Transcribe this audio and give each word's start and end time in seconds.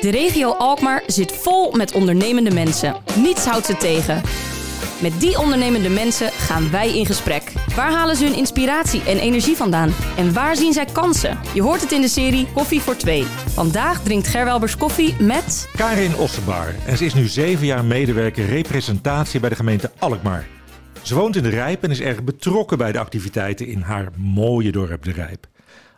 De 0.00 0.10
regio 0.10 0.50
Alkmaar 0.52 1.02
zit 1.06 1.32
vol 1.32 1.72
met 1.72 1.92
ondernemende 1.92 2.50
mensen. 2.50 2.96
Niets 3.16 3.44
houdt 3.44 3.66
ze 3.66 3.76
tegen. 3.76 4.22
Met 5.02 5.20
die 5.20 5.38
ondernemende 5.38 5.88
mensen 5.88 6.30
gaan 6.30 6.70
wij 6.70 6.98
in 6.98 7.06
gesprek. 7.06 7.52
Waar 7.76 7.92
halen 7.92 8.16
ze 8.16 8.24
hun 8.24 8.36
inspiratie 8.36 9.02
en 9.02 9.18
energie 9.18 9.56
vandaan? 9.56 9.94
En 10.16 10.32
waar 10.32 10.56
zien 10.56 10.72
zij 10.72 10.84
kansen? 10.84 11.38
Je 11.54 11.62
hoort 11.62 11.80
het 11.80 11.92
in 11.92 12.00
de 12.00 12.08
serie 12.08 12.46
Koffie 12.54 12.80
voor 12.80 12.96
Twee. 12.96 13.24
Vandaag 13.46 14.02
drinkt 14.02 14.26
Gerwelbers 14.26 14.76
koffie 14.76 15.14
met... 15.20 15.68
Karin 15.76 16.16
Ossenbaar 16.16 16.74
en 16.86 16.96
ze 16.96 17.04
is 17.04 17.14
nu 17.14 17.26
zeven 17.26 17.66
jaar 17.66 17.84
medewerker 17.84 18.46
representatie 18.46 19.40
bij 19.40 19.48
de 19.48 19.56
gemeente 19.56 19.90
Alkmaar. 19.98 20.46
Ze 21.02 21.14
woont 21.14 21.36
in 21.36 21.42
de 21.42 21.48
Rijp 21.48 21.82
en 21.82 21.90
is 21.90 22.00
erg 22.00 22.24
betrokken 22.24 22.78
bij 22.78 22.92
de 22.92 22.98
activiteiten 22.98 23.66
in 23.66 23.80
haar 23.80 24.08
mooie 24.16 24.72
dorp 24.72 25.04
de 25.04 25.12
Rijp. 25.12 25.46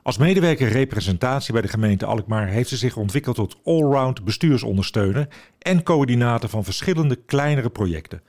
Als 0.03 0.19
medewerker 0.19 0.69
representatie 0.69 1.53
bij 1.53 1.63
de 1.63 1.69
gemeente 1.69 2.07
Alkmaar 2.07 2.49
heeft 2.49 2.69
ze 2.69 2.77
zich 2.77 2.97
ontwikkeld 2.97 3.37
tot 3.37 3.57
allround 3.65 4.25
bestuursondersteuner 4.25 5.29
en 5.59 5.83
coördinator 5.83 6.49
van 6.49 6.65
verschillende 6.65 7.17
kleinere 7.17 7.71
projecten. 7.71 8.23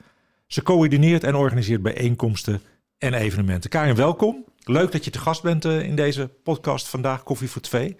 Ze 0.46 0.62
coördineert 0.62 1.24
en 1.24 1.34
organiseert 1.34 1.82
bijeenkomsten 1.82 2.60
en 2.98 3.14
evenementen. 3.14 3.70
Karin, 3.70 3.94
welkom. 3.94 4.44
Leuk 4.64 4.92
dat 4.92 5.04
je 5.04 5.10
te 5.10 5.18
gast 5.18 5.42
bent 5.42 5.64
uh, 5.64 5.82
in 5.82 5.96
deze 5.96 6.30
podcast 6.42 6.88
vandaag, 6.88 7.22
Koffie 7.22 7.50
voor 7.50 7.62
Twee. 7.62 7.96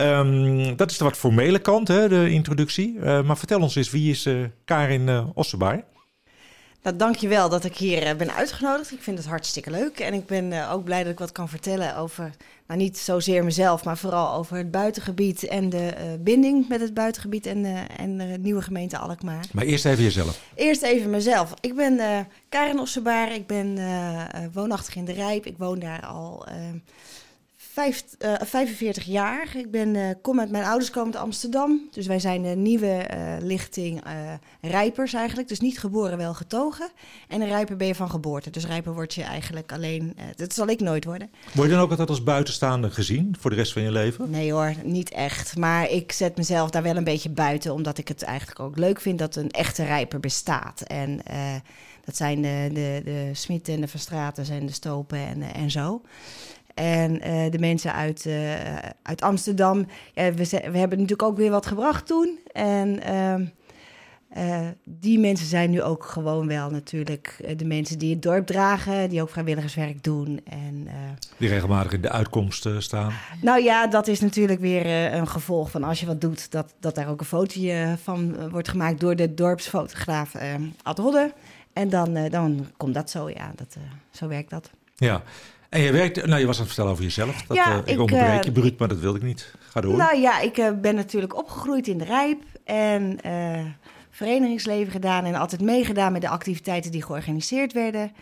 Um, 0.00 0.76
dat 0.76 0.90
is 0.90 0.98
de 0.98 1.04
wat 1.04 1.16
formele 1.16 1.58
kant, 1.58 1.88
hè, 1.88 2.08
de 2.08 2.30
introductie. 2.30 2.94
Uh, 2.94 3.22
maar 3.22 3.38
vertel 3.38 3.60
ons 3.60 3.74
eens, 3.74 3.90
wie 3.90 4.10
is 4.10 4.26
uh, 4.26 4.44
Karin 4.64 5.08
uh? 5.08 5.24
Nou, 6.84 6.96
dankjewel 6.96 7.48
dat 7.48 7.64
ik 7.64 7.76
hier 7.76 8.16
ben 8.16 8.34
uitgenodigd. 8.34 8.92
Ik 8.92 9.02
vind 9.02 9.18
het 9.18 9.26
hartstikke 9.26 9.70
leuk. 9.70 9.98
En 9.98 10.14
ik 10.14 10.26
ben 10.26 10.70
ook 10.70 10.84
blij 10.84 11.02
dat 11.02 11.12
ik 11.12 11.18
wat 11.18 11.32
kan 11.32 11.48
vertellen 11.48 11.96
over, 11.96 12.30
nou 12.66 12.80
niet 12.80 12.98
zozeer 12.98 13.44
mezelf, 13.44 13.84
maar 13.84 13.98
vooral 13.98 14.34
over 14.34 14.56
het 14.56 14.70
buitengebied 14.70 15.44
en 15.44 15.70
de 15.70 15.94
uh, 15.98 16.04
binding 16.20 16.68
met 16.68 16.80
het 16.80 16.94
buitengebied 16.94 17.46
en, 17.46 17.64
uh, 17.64 17.78
en 17.96 18.18
de 18.18 18.38
nieuwe 18.40 18.62
gemeente 18.62 18.98
Alkmaar. 18.98 19.44
Maar 19.52 19.64
eerst 19.64 19.84
even 19.84 20.02
jezelf. 20.02 20.40
Eerst 20.54 20.82
even 20.82 21.10
mezelf. 21.10 21.54
Ik 21.60 21.74
ben 21.74 21.92
uh, 21.92 22.18
Karin 22.48 22.78
Ossebaar. 22.78 23.34
Ik 23.34 23.46
ben 23.46 23.78
woonachtig 24.52 24.96
in 24.96 25.04
de 25.04 25.12
Rijp. 25.12 25.46
Ik 25.46 25.58
woon 25.58 25.78
daar 25.78 26.06
al 26.06 26.46
vijf, 27.74 28.04
uh, 28.18 28.34
45 28.40 29.04
jaar. 29.04 29.56
Ik 29.56 29.70
ben, 29.70 29.94
uh, 29.94 30.10
kom 30.22 30.36
met 30.36 30.50
mijn 30.50 30.64
ouders 30.64 30.90
komen 30.90 31.14
uit 31.14 31.22
Amsterdam. 31.22 31.88
Dus 31.90 32.06
wij 32.06 32.18
zijn 32.18 32.42
de 32.42 32.48
nieuwe 32.48 33.10
uh, 33.14 33.36
lichting 33.40 34.02
rijpers 34.60 35.12
eigenlijk. 35.12 35.48
Dus 35.48 35.60
niet 35.60 35.78
geboren, 35.78 36.18
wel 36.18 36.34
getogen. 36.34 36.88
En 37.28 37.40
een 37.40 37.48
rijper 37.48 37.76
ben 37.76 37.86
je 37.86 37.94
van 37.94 38.10
geboorte. 38.10 38.50
Dus 38.50 38.66
rijper 38.66 38.94
word 38.94 39.14
je 39.14 39.22
eigenlijk 39.22 39.72
alleen... 39.72 40.16
dat 40.36 40.54
zal 40.54 40.68
ik 40.68 40.80
nooit 40.80 41.04
worden. 41.04 41.30
Word 41.54 41.68
je 41.68 41.74
dan 41.74 41.82
ook 41.82 41.90
altijd 41.90 42.08
als 42.08 42.22
buitenstaander 42.22 42.90
gezien 42.90 43.36
voor 43.38 43.50
de 43.50 43.56
rest 43.56 43.72
van 43.72 43.82
je 43.82 43.90
leven? 43.90 44.30
Nee 44.30 44.52
hoor, 44.52 44.74
niet 44.84 45.10
echt. 45.10 45.56
Maar 45.56 45.90
ik 45.90 46.12
zet 46.12 46.36
mezelf 46.36 46.70
daar 46.70 46.82
wel 46.82 46.96
een 46.96 47.04
beetje 47.04 47.30
buiten. 47.30 47.72
Omdat 47.72 47.98
ik 47.98 48.08
het 48.08 48.22
eigenlijk 48.22 48.60
ook 48.60 48.78
leuk 48.78 49.00
vind 49.00 49.18
dat 49.18 49.36
een 49.36 49.50
echte 49.50 49.84
rijper 49.84 50.20
bestaat. 50.20 50.80
En 50.80 51.20
dat 52.04 52.16
zijn 52.16 52.42
de, 52.42 52.70
de, 52.72 53.00
de 53.04 53.30
Smitten 53.32 53.74
en 53.74 53.80
de 53.80 53.88
Verstraten 53.88 54.46
en 54.50 54.66
de 54.66 54.72
Stopen 54.72 55.18
en, 55.18 55.42
en 55.42 55.70
zo. 55.70 56.02
En 56.74 57.28
uh, 57.28 57.50
de 57.50 57.58
mensen 57.58 57.92
uit, 57.92 58.24
uh, 58.24 58.76
uit 59.02 59.22
Amsterdam. 59.22 59.86
Ja, 60.14 60.32
we, 60.32 60.48
we, 60.50 60.78
hebben 60.78 60.98
natuurlijk 60.98 61.22
ook 61.22 61.36
weer 61.36 61.50
wat 61.50 61.66
gebracht 61.66 62.06
toen. 62.06 62.38
En 62.52 63.00
uh, 64.36 64.68
die 64.84 65.18
mensen 65.18 65.46
zijn 65.46 65.70
nu 65.70 65.82
ook 65.82 66.04
gewoon 66.04 66.46
wel 66.46 66.70
natuurlijk 66.70 67.54
de 67.56 67.64
mensen 67.64 67.98
die 67.98 68.12
het 68.12 68.22
dorp 68.22 68.46
dragen. 68.46 69.08
Die 69.08 69.22
ook 69.22 69.30
vrijwilligerswerk 69.30 70.04
doen. 70.04 70.40
En, 70.44 70.88
die 71.36 71.48
regelmatig 71.48 71.92
in 71.92 72.00
de 72.00 72.10
uitkomsten 72.10 72.82
staan. 72.82 73.12
Nou 73.40 73.62
ja, 73.62 73.86
dat 73.86 74.08
is 74.08 74.20
natuurlijk 74.20 74.60
weer 74.60 74.86
een 75.14 75.28
gevolg 75.28 75.70
van 75.70 75.84
als 75.84 76.00
je 76.00 76.06
wat 76.06 76.20
doet. 76.20 76.50
Dat, 76.50 76.74
dat 76.80 76.94
daar 76.94 77.08
ook 77.08 77.20
een 77.20 77.26
fotootje 77.26 77.96
van 78.02 78.50
wordt 78.50 78.68
gemaakt 78.68 79.00
door 79.00 79.16
de 79.16 79.34
dorpsfotograaf 79.34 80.34
Ad 80.82 80.98
Hodde. 80.98 81.32
En 81.72 81.88
dan, 81.88 82.28
dan 82.28 82.66
komt 82.76 82.94
dat 82.94 83.10
zo, 83.10 83.30
ja. 83.30 83.52
Dat, 83.56 83.76
zo 84.10 84.28
werkt 84.28 84.50
dat. 84.50 84.70
Ja, 84.96 85.22
en 85.74 85.80
je 85.80 85.92
werkt, 85.92 86.26
nou 86.26 86.40
je 86.40 86.46
was 86.46 86.56
aan 86.56 86.64
het 86.64 86.72
vertellen 86.72 86.90
over 86.90 87.04
jezelf. 87.04 87.42
Dat, 87.42 87.56
ja, 87.56 87.72
uh, 87.72 87.78
ik, 87.78 87.86
ik 87.86 88.00
onderbreek 88.00 88.44
je 88.44 88.52
bruut, 88.52 88.78
maar 88.78 88.88
dat 88.88 88.98
wilde 88.98 89.18
ik 89.18 89.24
niet. 89.24 89.54
Ga 89.58 89.80
door. 89.80 89.96
Nou 89.96 90.16
ja, 90.16 90.40
ik 90.40 90.58
uh, 90.58 90.70
ben 90.80 90.94
natuurlijk 90.94 91.36
opgegroeid 91.36 91.86
in 91.86 91.98
de 91.98 92.04
Rijp 92.04 92.42
en 92.64 93.18
uh, 93.26 93.64
verenigingsleven 94.10 94.92
gedaan 94.92 95.24
en 95.24 95.34
altijd 95.34 95.60
meegedaan 95.60 96.12
met 96.12 96.20
de 96.20 96.28
activiteiten 96.28 96.90
die 96.90 97.02
georganiseerd 97.02 97.72
werden. 97.72 98.12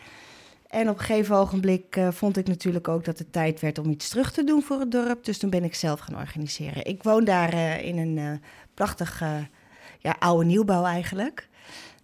En 0.66 0.88
op 0.88 0.98
een 0.98 1.04
gegeven 1.04 1.36
ogenblik 1.36 2.00
vond 2.10 2.36
ik 2.36 2.46
natuurlijk 2.46 2.88
ook 2.88 3.04
dat 3.04 3.18
het 3.18 3.32
tijd 3.32 3.60
werd 3.60 3.78
om 3.78 3.90
iets 3.90 4.08
terug 4.08 4.32
te 4.32 4.44
doen 4.44 4.62
voor 4.62 4.80
het 4.80 4.90
dorp. 4.90 5.24
Dus 5.24 5.38
toen 5.38 5.50
ben 5.50 5.64
ik 5.64 5.74
zelf 5.74 6.00
gaan 6.00 6.16
organiseren. 6.16 6.86
Ik 6.86 7.02
woon 7.02 7.24
daar 7.24 7.80
in 7.80 7.98
een 7.98 8.40
prachtig 8.74 9.22
ja, 9.98 10.16
oude 10.18 10.44
nieuwbouw 10.44 10.84
eigenlijk. 10.84 11.48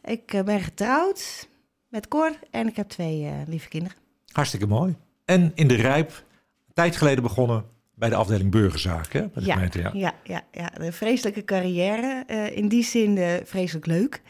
Ik 0.04 0.42
ben 0.44 0.60
getrouwd 0.60 1.48
met 1.88 2.08
Cor 2.08 2.32
en 2.50 2.66
ik 2.68 2.76
heb 2.76 2.88
twee 2.88 3.32
lieve 3.46 3.68
kinderen. 3.68 3.96
Hartstikke 4.32 4.66
mooi. 4.66 4.96
En 5.28 5.52
in 5.54 5.68
de 5.68 5.74
Rijp, 5.74 6.10
een 6.10 6.74
tijd 6.74 6.96
geleden 6.96 7.22
begonnen 7.22 7.64
bij 7.94 8.08
de 8.08 8.14
afdeling 8.14 8.50
burgerzaken. 8.50 9.30
Bij 9.32 9.42
de 9.42 9.48
ja, 9.48 9.54
gemeente, 9.54 9.78
ja. 9.78 9.90
Ja, 9.94 10.14
ja, 10.24 10.42
ja, 10.52 10.70
een 10.80 10.92
vreselijke 10.92 11.44
carrière. 11.44 12.24
Uh, 12.30 12.56
in 12.56 12.68
die 12.68 12.84
zin 12.84 13.16
uh, 13.16 13.32
vreselijk 13.44 13.86
leuk. 13.86 14.22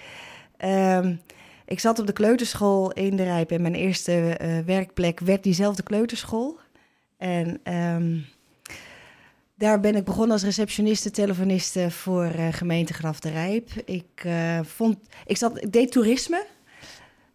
Uh, 0.65 1.07
ik 1.65 1.81
zat 1.81 1.99
op 1.99 2.07
de 2.07 2.13
kleuterschool 2.13 2.93
in 2.93 3.17
de 3.17 3.23
Rijp 3.23 3.51
en 3.51 3.63
mijn 3.63 3.75
eerste 3.75 4.39
uh, 4.43 4.59
werkplek 4.59 5.21
werd 5.21 5.43
diezelfde 5.43 5.83
kleuterschool. 5.83 6.59
En 7.17 7.61
um, 7.75 8.27
daar 9.55 9.81
ben 9.81 9.97
ik 9.97 10.05
begonnen 10.05 10.33
als 10.33 10.45
receptioniste, 10.45 11.11
telefoniste 11.11 11.91
voor 11.91 12.31
gemeente 12.51 12.95
Graf 12.95 13.21
de 13.21 13.31
Rijp. 13.31 13.71
Ik, 13.85 14.27
vond, 14.63 14.99
ik, 15.27 15.37
zat, 15.37 15.63
ik 15.63 15.73
deed 15.73 15.93
toerisme. 15.93 16.47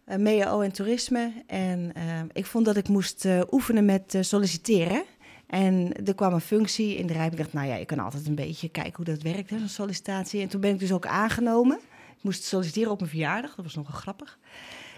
Uh, 0.08 0.16
MEO 0.16 0.60
en 0.60 0.72
toerisme. 0.72 1.32
En 1.46 1.92
uh, 1.96 2.02
ik 2.32 2.46
vond 2.46 2.64
dat 2.64 2.76
ik 2.76 2.88
moest 2.88 3.24
uh, 3.24 3.40
oefenen 3.50 3.84
met 3.84 4.16
solliciteren. 4.20 5.04
En 5.46 5.92
er 6.04 6.14
kwam 6.14 6.32
een 6.32 6.40
functie 6.40 6.96
in 6.96 7.06
de 7.06 7.12
rij. 7.12 7.26
Ik 7.26 7.36
dacht, 7.36 7.52
nou 7.52 7.66
ja, 7.66 7.74
ik 7.74 7.86
kan 7.86 7.98
altijd 7.98 8.26
een 8.26 8.34
beetje 8.34 8.68
kijken 8.68 8.96
hoe 8.96 9.04
dat 9.04 9.22
werkt, 9.22 9.48
zo'n 9.48 9.68
sollicitatie. 9.68 10.40
En 10.40 10.48
toen 10.48 10.60
ben 10.60 10.70
ik 10.70 10.78
dus 10.78 10.92
ook 10.92 11.06
aangenomen. 11.06 11.76
Ik 12.16 12.22
moest 12.22 12.44
solliciteren 12.44 12.90
op 12.90 12.98
mijn 12.98 13.10
verjaardag, 13.10 13.54
dat 13.54 13.64
was 13.64 13.74
nogal 13.74 13.98
grappig. 13.98 14.38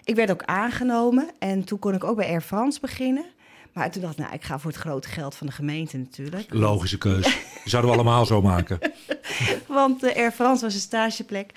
Ik 0.04 0.14
werd 0.14 0.30
ook 0.30 0.42
aangenomen 0.42 1.30
en 1.38 1.64
toen 1.64 1.78
kon 1.78 1.94
ik 1.94 2.04
ook 2.04 2.16
bij 2.16 2.28
Air 2.28 2.40
France 2.40 2.80
beginnen. 2.80 3.24
Maar 3.72 3.90
toen 3.90 4.02
dacht 4.02 4.12
ik, 4.12 4.18
nou, 4.18 4.34
ik 4.34 4.44
ga 4.44 4.58
voor 4.58 4.70
het 4.70 4.80
grote 4.80 5.08
geld 5.08 5.34
van 5.34 5.46
de 5.46 5.52
gemeente 5.52 5.96
natuurlijk. 5.96 6.54
Logische 6.54 6.98
keuze. 6.98 7.28
Die 7.62 7.70
zouden 7.70 7.90
we 7.90 7.96
allemaal 7.96 8.26
zo 8.26 8.42
maken. 8.42 8.78
Want 9.66 10.02
Air 10.02 10.32
France 10.32 10.64
was 10.64 10.74
een 10.74 10.80
stageplek. 10.80 11.52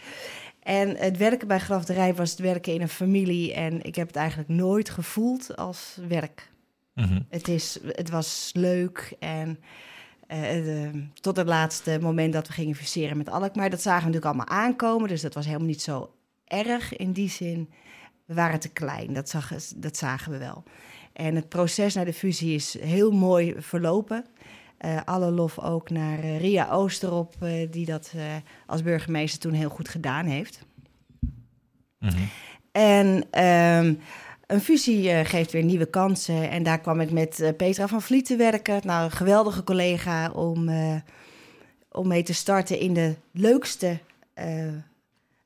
En 0.69 0.95
het 0.97 1.17
werken 1.17 1.47
bij 1.47 1.59
Grafderij 1.59 2.15
was 2.15 2.29
het 2.29 2.39
werken 2.39 2.73
in 2.73 2.81
een 2.81 2.89
familie. 2.89 3.53
En 3.53 3.81
ik 3.81 3.95
heb 3.95 4.07
het 4.07 4.15
eigenlijk 4.15 4.49
nooit 4.49 4.89
gevoeld 4.89 5.55
als 5.55 5.97
werk. 6.07 6.51
Mm-hmm. 6.93 7.25
Het, 7.29 7.47
is, 7.47 7.79
het 7.85 8.09
was 8.09 8.51
leuk 8.53 9.15
en 9.19 9.59
uh, 10.27 10.41
de, 10.41 11.03
tot 11.13 11.37
het 11.37 11.47
laatste 11.47 11.97
moment 12.01 12.33
dat 12.33 12.47
we 12.47 12.53
gingen 12.53 12.75
fuseren 12.75 13.17
met 13.17 13.29
Alkmaar. 13.29 13.69
Dat 13.69 13.81
zagen 13.81 14.07
we 14.07 14.11
natuurlijk 14.11 14.35
allemaal 14.35 14.63
aankomen, 14.63 15.07
dus 15.07 15.21
dat 15.21 15.33
was 15.33 15.45
helemaal 15.45 15.67
niet 15.67 15.81
zo 15.81 16.13
erg 16.45 16.95
in 16.95 17.11
die 17.11 17.29
zin. 17.29 17.69
We 18.25 18.33
waren 18.33 18.59
te 18.59 18.69
klein, 18.69 19.13
dat, 19.13 19.29
zag, 19.29 19.53
dat 19.75 19.97
zagen 19.97 20.31
we 20.31 20.37
wel. 20.37 20.63
En 21.13 21.35
het 21.35 21.49
proces 21.49 21.93
naar 21.93 22.05
de 22.05 22.13
fusie 22.13 22.55
is 22.55 22.79
heel 22.79 23.11
mooi 23.11 23.55
verlopen. 23.57 24.25
Uh, 24.85 24.99
alle 25.05 25.31
lof 25.31 25.59
ook 25.59 25.89
naar 25.89 26.23
uh, 26.23 26.39
Ria 26.39 26.69
Oosterop, 26.69 27.35
uh, 27.43 27.71
die 27.71 27.85
dat 27.85 28.13
als 28.65 28.83
burgemeester 28.83 29.39
toen 29.39 29.53
heel 29.53 29.69
goed 29.69 29.89
gedaan 29.89 30.25
heeft. 30.25 30.65
Mm-hmm. 31.99 32.29
En 32.71 33.07
um, 33.45 33.99
een 34.47 34.61
fusie 34.61 35.25
geeft 35.25 35.51
weer 35.51 35.63
nieuwe 35.63 35.85
kansen. 35.85 36.49
En 36.49 36.63
daar 36.63 36.79
kwam 36.79 36.99
ik 36.99 37.11
met 37.11 37.53
Petra 37.57 37.87
van 37.87 38.01
Vliet 38.01 38.25
te 38.25 38.35
werken. 38.35 38.81
Nou, 38.83 39.03
een 39.03 39.11
geweldige 39.11 39.63
collega 39.63 40.31
om, 40.31 40.69
om 41.91 42.07
mee 42.07 42.23
te 42.23 42.33
starten 42.33 42.79
in 42.79 42.93
de 42.93 43.15
leukste 43.31 43.99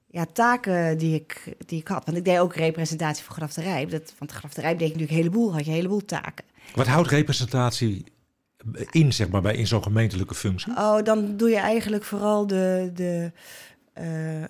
ja, 0.07 0.25
taken 0.33 0.97
die 0.97 1.15
ik, 1.15 1.56
die 1.65 1.80
ik 1.80 1.88
had. 1.88 2.06
Want 2.06 2.18
ik 2.18 2.25
deed 2.25 2.39
ook 2.39 2.56
representatie 2.56 3.24
voor 3.24 3.35
Graf 3.35 3.53
de 3.53 3.62
Rijp. 3.62 3.89
Dat, 3.89 4.13
want 4.18 4.31
Graf 4.31 4.53
de 4.53 4.62
Rijp 4.62 4.80
deed 4.80 4.88
ik 4.88 4.94
natuurlijk 4.94 5.19
een 5.19 5.25
heleboel, 5.25 5.53
had 5.53 5.65
je 5.65 5.69
een 5.69 5.75
heleboel 5.75 6.06
taken. 6.06 6.45
Wat 6.75 6.88
houdt 6.88 7.09
representatie 7.09 8.06
in, 8.92 9.13
zeg 9.13 9.30
maar, 9.30 9.42
bij 9.42 9.56
in 9.56 9.68
zo'n 9.68 9.83
gemeentelijke 9.83 10.36
functie? 10.36 10.74
Oh, 10.77 11.04
dan 11.04 11.38
doe 11.38 11.50
je 11.50 11.57
eigenlijk 11.57 12.04
vooral 12.04 12.48
de. 12.48 12.92
de 12.94 13.31
uh, 14.01 14.44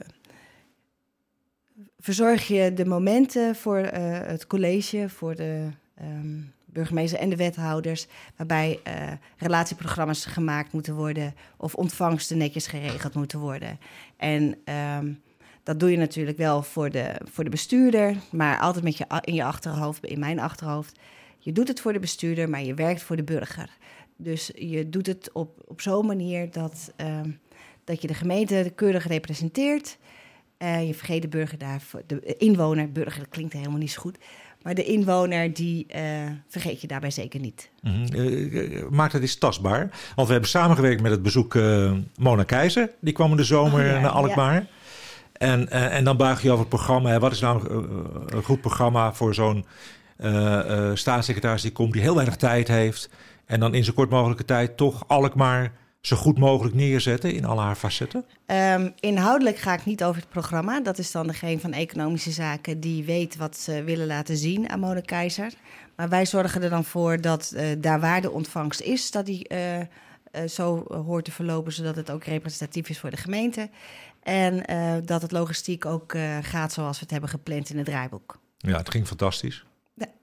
verzorg 1.99 2.47
je 2.47 2.73
de 2.73 2.85
momenten 2.85 3.55
voor 3.55 3.79
uh, 3.79 3.89
het 4.23 4.47
college, 4.47 5.09
voor 5.09 5.35
de 5.35 5.67
um, 6.01 6.53
burgemeester 6.65 7.19
en 7.19 7.29
de 7.29 7.35
wethouders, 7.35 8.07
waarbij 8.35 8.79
uh, 8.87 8.93
relatieprogramma's 9.37 10.25
gemaakt 10.25 10.71
moeten 10.71 10.95
worden 10.95 11.35
of 11.57 11.75
ontvangsten 11.75 12.37
netjes 12.37 12.67
geregeld 12.67 13.13
moeten 13.13 13.39
worden. 13.39 13.79
En 14.17 14.55
um, 14.99 15.21
dat 15.63 15.79
doe 15.79 15.91
je 15.91 15.97
natuurlijk 15.97 16.37
wel 16.37 16.63
voor 16.63 16.89
de, 16.89 17.15
voor 17.31 17.43
de 17.43 17.49
bestuurder, 17.49 18.15
maar 18.31 18.59
altijd 18.59 18.83
met 18.83 18.97
je 18.97 19.05
in 19.21 19.33
je 19.33 19.43
achterhoofd, 19.43 20.05
in 20.05 20.19
mijn 20.19 20.39
achterhoofd. 20.39 20.99
Je 21.39 21.51
doet 21.51 21.67
het 21.67 21.81
voor 21.81 21.93
de 21.93 21.99
bestuurder, 21.99 22.49
maar 22.49 22.63
je 22.63 22.73
werkt 22.73 23.03
voor 23.03 23.15
de 23.15 23.23
burger. 23.23 23.69
Dus 24.17 24.51
je 24.55 24.89
doet 24.89 25.07
het 25.07 25.29
op, 25.33 25.63
op 25.65 25.81
zo'n 25.81 26.05
manier 26.05 26.51
dat, 26.51 26.93
uh, 27.01 27.19
dat 27.83 28.01
je 28.01 28.07
de 28.07 28.13
gemeente 28.13 28.71
keurig 28.75 29.07
representeert. 29.07 29.97
Uh, 30.57 30.87
je 30.87 30.93
vergeet 30.93 31.21
de 31.21 31.27
burger 31.27 31.57
daar, 31.57 31.81
de 32.07 32.35
inwoner, 32.37 32.91
burger, 32.91 33.19
dat 33.19 33.29
klinkt 33.29 33.53
helemaal 33.53 33.77
niet 33.77 33.91
zo 33.91 34.01
goed. 34.01 34.17
Maar 34.61 34.73
de 34.73 34.83
inwoner, 34.83 35.53
die 35.53 35.85
uh, 35.95 36.01
vergeet 36.47 36.81
je 36.81 36.87
daarbij 36.87 37.11
zeker 37.11 37.39
niet. 37.39 37.69
Mm 37.81 38.05
-hmm. 38.05 38.95
maakt 38.95 39.13
het 39.13 39.21
eens 39.21 39.35
tastbaar. 39.35 39.89
Want 40.15 40.27
we 40.27 40.33
hebben 40.33 40.49
samengewerkt 40.49 41.01
met 41.01 41.11
het 41.11 41.21
bezoek 41.21 41.57
Mona 42.15 42.43
Keizer. 42.43 42.89
Die 42.99 43.13
kwam 43.13 43.31
in 43.31 43.37
de 43.37 43.43
zomer 43.43 43.95
oh, 43.95 44.01
naar 44.01 44.09
Alkmaar. 44.09 44.53
Ja. 44.53 44.67
En, 45.33 45.69
en 45.69 46.03
dan 46.03 46.17
buig 46.17 46.41
je 46.41 46.47
over 46.47 46.59
het 46.59 46.69
programma. 46.69 47.19
Wat 47.19 47.31
is 47.31 47.39
nou 47.39 47.73
een 48.27 48.43
goed 48.43 48.61
programma 48.61 49.13
voor 49.13 49.33
zo'n 49.33 49.65
staatssecretaris 50.93 51.61
die 51.61 51.71
komt... 51.71 51.93
die 51.93 52.01
heel 52.01 52.15
weinig 52.15 52.35
tijd 52.35 52.67
heeft... 52.67 53.09
en 53.53 53.59
dan 53.59 53.73
in 53.73 53.83
zo 53.83 53.93
kort 53.93 54.09
mogelijke 54.09 54.45
tijd 54.45 54.77
toch 54.77 55.07
Alkmaar 55.07 55.71
zo 56.01 56.15
goed 56.15 56.39
mogelijk 56.39 56.75
neerzetten 56.75 57.33
in 57.33 57.45
al 57.45 57.61
haar 57.61 57.75
facetten? 57.75 58.25
Um, 58.45 58.93
inhoudelijk 58.99 59.57
ga 59.57 59.73
ik 59.73 59.85
niet 59.85 60.03
over 60.03 60.21
het 60.21 60.29
programma. 60.29 60.81
Dat 60.81 60.97
is 60.97 61.11
dan 61.11 61.27
degene 61.27 61.59
van 61.59 61.73
Economische 61.73 62.31
Zaken 62.31 62.79
die 62.79 63.03
weet 63.03 63.35
wat 63.35 63.57
ze 63.57 63.83
willen 63.83 64.07
laten 64.07 64.37
zien 64.37 64.69
aan 64.69 64.79
Mona 64.79 65.01
Keizer. 65.01 65.53
Maar 65.95 66.09
wij 66.09 66.25
zorgen 66.25 66.63
er 66.63 66.69
dan 66.69 66.83
voor 66.83 67.21
dat 67.21 67.53
uh, 67.55 67.65
daar 67.77 67.99
waar 67.99 68.21
de 68.21 68.31
ontvangst 68.31 68.81
is, 68.81 69.11
dat 69.11 69.25
die 69.25 69.49
uh, 69.49 69.79
uh, 69.79 69.85
zo 70.49 70.85
hoort 71.05 71.25
te 71.25 71.31
verlopen, 71.31 71.73
zodat 71.73 71.95
het 71.95 72.11
ook 72.11 72.23
representatief 72.23 72.89
is 72.89 72.99
voor 72.99 73.09
de 73.09 73.17
gemeente. 73.17 73.69
En 74.23 74.63
dat 75.05 75.21
het 75.21 75.31
logistiek 75.31 75.85
ook 75.85 76.15
gaat 76.41 76.73
zoals 76.73 76.95
we 76.95 77.01
het 77.01 77.11
hebben 77.11 77.29
gepland 77.29 77.69
in 77.69 77.77
het 77.77 77.85
draaiboek. 77.85 78.39
Ja, 78.57 78.77
het 78.77 78.89
ging 78.89 79.07
fantastisch. 79.07 79.65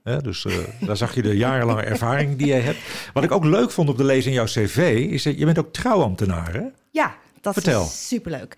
Dus 0.03 0.45
uh, 0.45 0.53
daar 0.79 0.97
zag 0.97 1.15
je 1.15 1.21
de 1.21 1.37
jarenlange 1.37 1.81
ervaring 1.81 2.37
die 2.37 2.47
jij 2.47 2.61
hebt. 2.61 2.77
Wat 3.13 3.23
ik 3.23 3.31
ook 3.31 3.45
leuk 3.45 3.71
vond 3.71 3.89
op 3.89 3.97
de 3.97 4.03
lezen 4.03 4.29
in 4.29 4.35
jouw 4.35 4.45
cv, 4.45 5.07
is 5.09 5.23
dat 5.23 5.37
je 5.37 5.45
bent 5.45 5.59
ook 5.59 5.73
trouwambtenaar, 5.73 6.53
hè? 6.53 6.63
Ja, 6.89 7.15
dat 7.41 7.53
Vertel. 7.53 7.83
is 7.83 8.07
superleuk. 8.07 8.57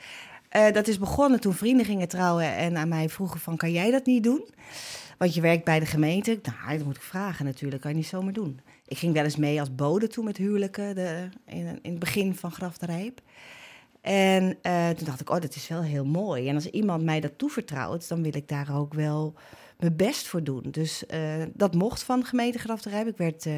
Uh, 0.58 0.72
dat 0.72 0.88
is 0.88 1.00
begonnen 1.00 1.40
toen 1.40 1.54
vrienden 1.54 1.86
gingen 1.86 2.08
trouwen 2.08 2.56
en 2.56 2.78
aan 2.78 2.88
mij 2.88 3.10
vroegen 3.10 3.40
van, 3.40 3.58
kan 3.58 3.72
jij 3.72 3.92
dat 3.92 4.06
niet 4.06 4.24
doen? 4.24 4.50
Want 5.18 5.34
je 5.34 5.42
werkt 5.42 5.66
bij 5.66 5.80
de 5.80 5.86
gemeente. 5.86 6.40
Nou, 6.44 6.78
dat 6.78 6.86
moet 6.86 6.96
ik 6.96 7.02
vragen 7.02 7.46
natuurlijk, 7.46 7.82
kan 7.82 7.92
je 7.92 7.98
niet 7.98 8.08
zomaar 8.08 8.34
doen. 8.34 8.60
Ik 8.88 8.98
ging 8.98 9.14
wel 9.14 9.24
eens 9.24 9.36
mee 9.36 9.60
als 9.60 9.76
bode 9.76 10.08
toen 10.08 10.26
met 10.26 10.38
huwelijken 10.38 10.96
de, 10.96 11.30
in, 11.46 11.80
in 11.82 11.92
het 11.92 12.00
begin 12.00 12.36
van 12.36 12.52
Graf 12.52 12.78
de 12.78 12.86
Rijp. 12.86 13.22
En 14.02 14.44
uh, 14.44 14.90
toen 14.90 15.06
dacht 15.06 15.22
ik, 15.22 15.30
oh, 15.30 15.42
dat 15.42 15.56
is 15.56 15.68
wel 15.68 15.82
heel 15.82 16.06
mooi. 16.06 16.50
En 16.50 16.56
als 16.56 16.66
iemand 16.66 17.04
mij 17.04 17.20
dat 17.20 17.38
toevertrouwt, 17.38 18.08
dan 18.08 18.24
wil 18.24 18.36
ik 18.36 18.48
daar 18.48 18.76
ook 18.76 18.94
wel 18.94 19.34
mijn 19.84 19.96
best 19.96 20.28
voor 20.28 20.44
doen. 20.44 20.64
Dus 20.72 21.04
uh, 21.14 21.44
dat 21.54 21.74
mocht 21.74 22.04
van 22.04 22.26
gemeente 22.26 22.60
Grafterijp. 22.60 23.08
Ik 23.08 23.18
werd 23.18 23.46
uh, 23.46 23.54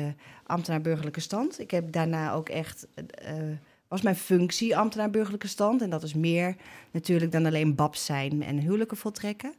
ambtenaar 0.45 0.81
burgerlijke 0.81 1.19
stand. 1.19 1.59
Ik 1.59 1.71
heb 1.71 1.91
daarna 1.91 2.33
ook 2.33 2.49
echt... 2.49 2.87
Uh, 2.95 3.33
was 3.87 4.01
mijn 4.01 4.15
functie 4.15 4.77
ambtenaar 4.77 5.09
burgerlijke 5.09 5.47
stand. 5.47 5.81
En 5.81 5.89
dat 5.89 6.03
is 6.03 6.13
meer 6.13 6.55
natuurlijk 6.91 7.31
dan 7.31 7.45
alleen 7.45 7.75
babs 7.75 8.05
zijn 8.05 8.43
en 8.43 8.57
huwelijken 8.57 8.97
voltrekken. 8.97 9.53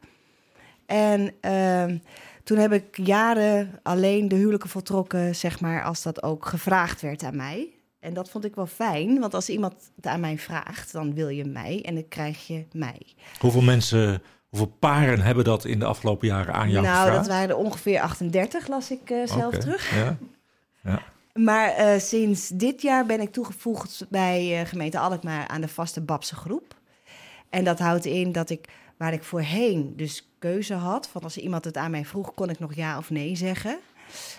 En 0.87 1.35
ehm, 1.41 1.99
toen 2.45 2.59
heb 2.59 2.73
ik 2.73 2.97
jaren 2.97 3.81
alleen 3.83 4.29
de 4.29 4.35
huwelijken 4.35 4.69
voltrokken, 4.69 5.35
zeg 5.35 5.61
maar, 5.61 5.85
als 5.85 6.03
dat 6.03 6.23
ook 6.23 6.47
gevraagd 6.47 7.01
werd 7.01 7.23
aan 7.23 7.37
mij. 7.37 7.69
En 8.01 8.15
dat 8.15 8.31
vond 8.31 8.45
ik 8.45 8.55
wel 8.55 8.67
fijn, 8.67 9.21
want 9.21 9.35
als 9.35 9.49
iemand 9.49 9.75
het 9.97 10.07
aan 10.07 10.21
mij 10.21 10.39
vraagt, 10.39 10.93
dan 10.93 11.15
wil 11.15 11.29
je 11.29 11.45
mij 11.45 11.83
en 11.83 11.95
dan 11.95 12.09
krijg 12.09 12.47
je 12.47 12.65
mij. 12.73 13.03
Hoeveel 13.39 13.62
mensen 13.62 14.23
Hoeveel 14.56 14.76
paren 14.79 15.20
hebben 15.20 15.44
dat 15.44 15.64
in 15.64 15.79
de 15.79 15.85
afgelopen 15.85 16.29
jaren 16.29 16.55
aan 16.55 16.70
jou 16.70 16.85
nou, 16.85 16.97
gevraagd? 16.97 17.11
Nou, 17.11 17.19
dat 17.19 17.37
waren 17.37 17.49
er 17.49 17.56
ongeveer 17.56 18.00
38, 18.00 18.69
las 18.69 18.91
ik 18.91 19.11
uh, 19.11 19.26
zelf 19.26 19.47
okay. 19.47 19.61
terug. 19.61 19.94
Ja. 19.94 20.17
ja. 20.82 21.03
Maar 21.35 21.79
uh, 21.79 22.00
sinds 22.00 22.49
dit 22.49 22.82
jaar 22.82 23.06
ben 23.06 23.20
ik 23.20 23.32
toegevoegd 23.32 24.06
bij 24.08 24.61
uh, 24.61 24.69
gemeente 24.69 24.99
Alkmaar 24.99 25.49
aan 25.49 25.61
de 25.61 25.69
vaste 25.69 26.00
Babse 26.00 26.35
groep. 26.35 26.75
En 27.50 27.64
dat 27.64 27.79
houdt 27.79 28.05
in 28.05 28.32
dat 28.32 28.50
ik, 28.50 28.69
waar 28.97 29.12
ik 29.12 29.23
voorheen 29.23 29.93
dus 29.97 30.29
keuze 30.38 30.75
had... 30.75 31.09
van 31.09 31.23
als 31.23 31.37
iemand 31.37 31.64
het 31.64 31.76
aan 31.76 31.91
mij 31.91 32.05
vroeg, 32.05 32.35
kon 32.35 32.50
ik 32.50 32.59
nog 32.59 32.75
ja 32.75 32.99
of 32.99 33.11
nee 33.11 33.37
zeggen... 33.37 33.79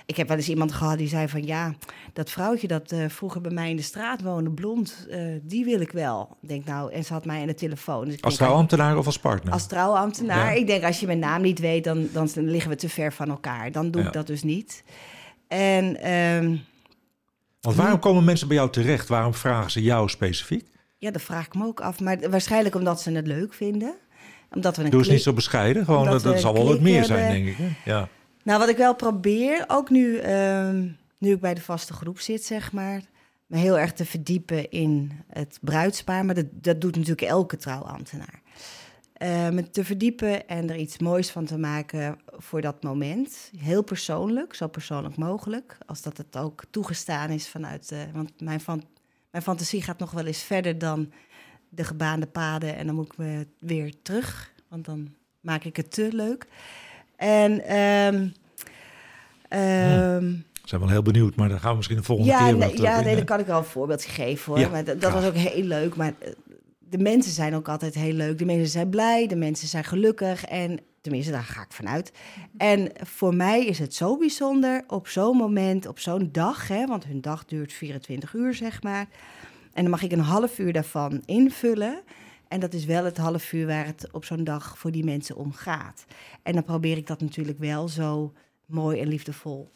Ik 0.05 0.17
heb 0.17 0.27
wel 0.27 0.37
eens 0.37 0.49
iemand 0.49 0.71
gehad 0.71 0.97
die 0.97 1.07
zei 1.07 1.27
van 1.27 1.45
ja, 1.45 1.75
dat 2.13 2.29
vrouwtje 2.29 2.67
dat 2.67 2.91
uh, 2.91 3.09
vroeger 3.09 3.41
bij 3.41 3.51
mij 3.51 3.69
in 3.69 3.75
de 3.75 3.81
straat 3.81 4.21
woonde, 4.21 4.49
blond, 4.49 5.07
uh, 5.09 5.39
die 5.43 5.65
wil 5.65 5.81
ik 5.81 5.91
wel. 5.91 6.37
Ik 6.41 6.47
denk 6.47 6.65
nou, 6.65 6.91
en 6.91 7.03
ze 7.03 7.13
had 7.13 7.25
mij 7.25 7.41
aan 7.41 7.47
de 7.47 7.53
telefoon. 7.53 8.05
Dus 8.05 8.21
als 8.21 8.35
trouwambtenaar 8.35 8.97
of 8.97 9.05
als 9.05 9.19
partner? 9.19 9.53
Als 9.53 9.67
trouwambtenaar. 9.67 10.53
Ja. 10.53 10.59
Ik 10.59 10.67
denk 10.67 10.83
als 10.83 10.99
je 10.99 11.05
mijn 11.05 11.19
naam 11.19 11.41
niet 11.41 11.59
weet, 11.59 11.83
dan, 11.83 12.07
dan 12.11 12.29
liggen 12.33 12.69
we 12.69 12.75
te 12.75 12.89
ver 12.89 13.13
van 13.13 13.29
elkaar. 13.29 13.71
Dan 13.71 13.91
doe 13.91 14.01
ja. 14.01 14.07
ik 14.07 14.13
dat 14.13 14.27
dus 14.27 14.43
niet. 14.43 14.83
En. 15.47 16.11
Um, 16.11 16.61
Want 17.61 17.75
waarom 17.75 17.99
komen 17.99 18.23
mensen 18.23 18.47
bij 18.47 18.57
jou 18.57 18.69
terecht? 18.69 19.07
Waarom 19.07 19.33
vragen 19.33 19.71
ze 19.71 19.81
jou 19.81 20.09
specifiek? 20.09 20.65
Ja, 20.97 21.11
dat 21.11 21.21
vraag 21.21 21.45
ik 21.45 21.55
me 21.55 21.65
ook 21.65 21.81
af. 21.81 21.99
Maar 21.99 22.29
waarschijnlijk 22.29 22.75
omdat 22.75 23.01
ze 23.01 23.11
het 23.11 23.27
leuk 23.27 23.53
vinden. 23.53 23.95
Omdat 24.51 24.77
we 24.77 24.83
een 24.83 24.89
Doe 24.89 24.99
eens 24.99 25.09
niet 25.09 25.21
zo 25.21 25.33
bescheiden. 25.33 25.85
Gewoon, 25.85 26.05
dat, 26.05 26.23
dat 26.23 26.39
zal 26.39 26.53
wel 26.53 26.65
wat 26.67 26.79
meer 26.79 26.99
hebben. 26.99 27.17
zijn, 27.17 27.31
denk 27.31 27.47
ik. 27.47 27.55
Hè? 27.57 27.91
Ja. 27.91 28.09
Nou, 28.47 28.59
wat 28.59 28.69
ik 28.69 28.77
wel 28.77 28.95
probeer, 28.95 29.63
ook 29.67 29.89
nu, 29.89 30.19
um, 30.19 30.97
nu 31.17 31.31
ik 31.31 31.39
bij 31.39 31.53
de 31.53 31.61
vaste 31.61 31.93
groep 31.93 32.19
zit, 32.19 32.43
zeg 32.43 32.71
maar, 32.71 33.01
me 33.45 33.57
heel 33.57 33.79
erg 33.79 33.93
te 33.93 34.05
verdiepen 34.05 34.69
in 34.71 35.11
het 35.27 35.57
bruidspaar. 35.61 36.25
Maar 36.25 36.35
dat, 36.35 36.45
dat 36.51 36.81
doet 36.81 36.95
natuurlijk 36.95 37.27
elke 37.27 37.57
trouwambtenaar. 37.57 38.41
Uh, 39.21 39.49
me 39.49 39.69
te 39.69 39.83
verdiepen 39.83 40.47
en 40.47 40.69
er 40.69 40.75
iets 40.75 40.97
moois 40.97 41.31
van 41.31 41.45
te 41.45 41.57
maken 41.57 42.19
voor 42.27 42.61
dat 42.61 42.83
moment. 42.83 43.51
Heel 43.57 43.81
persoonlijk, 43.81 44.53
zo 44.53 44.67
persoonlijk 44.67 45.17
mogelijk. 45.17 45.77
Als 45.85 46.01
dat 46.01 46.17
het 46.17 46.37
ook 46.37 46.63
toegestaan 46.69 47.29
is 47.29 47.49
vanuit. 47.49 47.91
Uh, 47.91 47.99
want 48.13 48.41
mijn, 48.41 48.61
mijn 49.31 49.43
fantasie 49.43 49.81
gaat 49.81 49.99
nog 49.99 50.11
wel 50.11 50.25
eens 50.25 50.43
verder 50.43 50.77
dan 50.77 51.11
de 51.69 51.83
gebaande 51.83 52.27
paden. 52.27 52.75
En 52.75 52.85
dan 52.85 52.95
moet 52.95 53.11
ik 53.11 53.17
me 53.17 53.47
weer 53.59 53.93
terug, 54.01 54.53
want 54.67 54.85
dan 54.85 55.15
maak 55.39 55.63
ik 55.63 55.75
het 55.75 55.91
te 55.91 56.09
leuk. 56.11 56.47
En 57.17 57.75
um, 57.77 58.15
um, 59.59 60.45
we 60.61 60.73
zijn 60.73 60.81
wel 60.81 60.89
heel 60.89 61.01
benieuwd, 61.01 61.35
maar 61.35 61.49
dan 61.49 61.59
gaan 61.59 61.69
we 61.69 61.75
misschien 61.75 61.97
de 61.97 62.03
volgende 62.03 62.31
ja, 62.31 62.37
keer 62.37 62.57
nee, 62.57 62.69
wat 62.69 62.77
Ja, 62.77 63.01
nee, 63.01 63.15
dan 63.15 63.25
kan 63.25 63.39
ik 63.39 63.45
wel 63.45 63.57
een 63.57 63.63
voorbeeldje 63.63 64.09
geven 64.09 64.53
hoor. 64.53 64.61
Ja, 64.61 64.69
maar 64.69 64.83
dat, 64.83 65.01
dat 65.01 65.13
was 65.13 65.25
ook 65.25 65.35
heel 65.35 65.63
leuk. 65.63 65.95
Maar 65.95 66.13
eh, 66.19 66.31
de 66.89 66.97
mensen 66.97 67.31
zijn 67.31 67.55
ook 67.55 67.69
altijd 67.69 67.93
heel 67.93 68.13
leuk. 68.13 68.37
De 68.37 68.45
mensen 68.45 68.67
zijn 68.67 68.89
blij, 68.89 69.27
de 69.27 69.35
mensen 69.35 69.67
zijn 69.67 69.83
gelukkig. 69.83 70.45
En 70.45 70.79
tenminste, 71.01 71.31
daar 71.31 71.43
ga 71.43 71.61
ik 71.61 71.71
vanuit. 71.71 72.11
En 72.57 72.91
voor 73.03 73.35
mij 73.35 73.65
is 73.65 73.79
het 73.79 73.93
zo 73.93 74.17
bijzonder 74.17 74.83
op 74.87 75.07
zo'n 75.07 75.37
moment, 75.37 75.87
op 75.87 75.99
zo'n 75.99 76.29
dag. 76.31 76.67
Hè, 76.67 76.85
want 76.85 77.05
hun 77.05 77.21
dag 77.21 77.45
duurt 77.45 77.73
24 77.73 78.33
uur, 78.33 78.53
zeg 78.53 78.83
maar. 78.83 79.07
En 79.73 79.81
dan 79.81 79.91
mag 79.91 80.03
ik 80.03 80.11
een 80.11 80.19
half 80.19 80.59
uur 80.59 80.73
daarvan 80.73 81.21
invullen. 81.25 81.99
En 82.47 82.59
dat 82.59 82.73
is 82.73 82.85
wel 82.85 83.05
het 83.05 83.17
half 83.17 83.53
uur 83.53 83.67
waar 83.67 83.85
het 83.85 84.07
op 84.11 84.25
zo'n 84.25 84.43
dag 84.43 84.77
voor 84.77 84.91
die 84.91 85.03
mensen 85.03 85.35
om 85.35 85.53
gaat. 85.53 86.05
En 86.43 86.53
dan 86.53 86.63
probeer 86.63 86.97
ik 86.97 87.07
dat 87.07 87.21
natuurlijk 87.21 87.59
wel 87.59 87.87
zo 87.87 88.33
mooi 88.65 88.99
en 88.99 89.07
liefdevol 89.07 89.71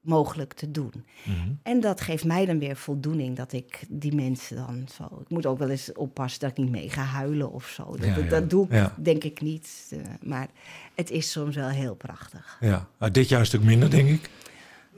mogelijk 0.00 0.52
te 0.52 0.70
doen. 0.70 0.92
Mhm. 1.24 1.52
En 1.62 1.80
dat 1.80 2.00
geeft 2.00 2.24
mij 2.24 2.46
dan 2.46 2.58
weer 2.58 2.76
voldoening 2.76 3.36
dat 3.36 3.52
ik 3.52 3.84
die 3.88 4.14
mensen 4.14 4.56
dan 4.56 4.86
zo. 4.96 5.18
Ik 5.20 5.28
moet 5.28 5.46
ook 5.46 5.58
wel 5.58 5.68
eens 5.70 5.92
oppassen 5.92 6.40
dat 6.40 6.50
ik 6.50 6.56
niet 6.56 6.70
mee 6.70 6.90
ga 6.90 7.02
huilen 7.02 7.52
of 7.52 7.66
zo. 7.68 7.84
Dat, 7.84 8.04
Ja, 8.06 8.14
dat, 8.14 8.24
ja. 8.24 8.30
dat 8.30 8.50
doe 8.50 8.64
ik 8.64 8.72
Ja. 8.72 8.94
denk 8.98 9.24
ik 9.24 9.40
niet. 9.40 9.86
eh, 9.90 9.98
maar 10.22 10.48
het 10.94 11.10
is 11.10 11.30
soms 11.30 11.56
wel 11.56 11.68
heel 11.68 11.94
prachtig. 11.94 12.56
Ja, 12.60 12.88
nou, 12.98 13.12
dit 13.12 13.28
jaar 13.28 13.40
een 13.40 13.46
stuk 13.46 13.62
minder, 13.62 13.90
denk 13.90 14.08
ik. 14.08 14.30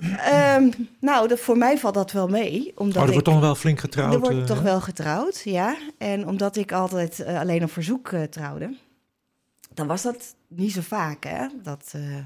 Ehm, 0.01 0.71
nou, 1.01 1.29
dat, 1.29 1.41
voor 1.41 1.57
mij 1.59 1.79
valt 1.79 1.95
dat 1.95 2.13
wel 2.13 2.29
mee. 2.29 2.73
Omdat 2.75 2.95
Maar 2.95 3.03
er 3.03 3.09
ik, 3.09 3.13
wordt 3.15 3.29
toch 3.29 3.41
wel 3.41 3.55
flink 3.55 3.81
getrouwd. 3.81 4.15
er 4.15 4.21
wordt 4.21 4.37
eh, 4.39 4.45
toch 4.45 4.61
wel 4.63 4.81
getrouwd, 4.81 5.41
ja. 5.45 5.77
En 5.99 6.27
omdat 6.27 6.57
ik 6.57 6.73
altijd 6.73 7.21
eh, 7.21 7.39
alleen 7.41 7.63
op 7.63 7.71
verzoek 7.71 8.09
eh, 8.09 8.23
trouwde, 8.23 8.77
dan 9.75 9.87
was 9.87 10.03
dat 10.03 10.35
niet 10.49 10.73
zo 10.73 10.81
vaak, 10.81 11.25
hè. 11.25 11.47
Dat, 11.63 11.93
eh, 11.95 12.17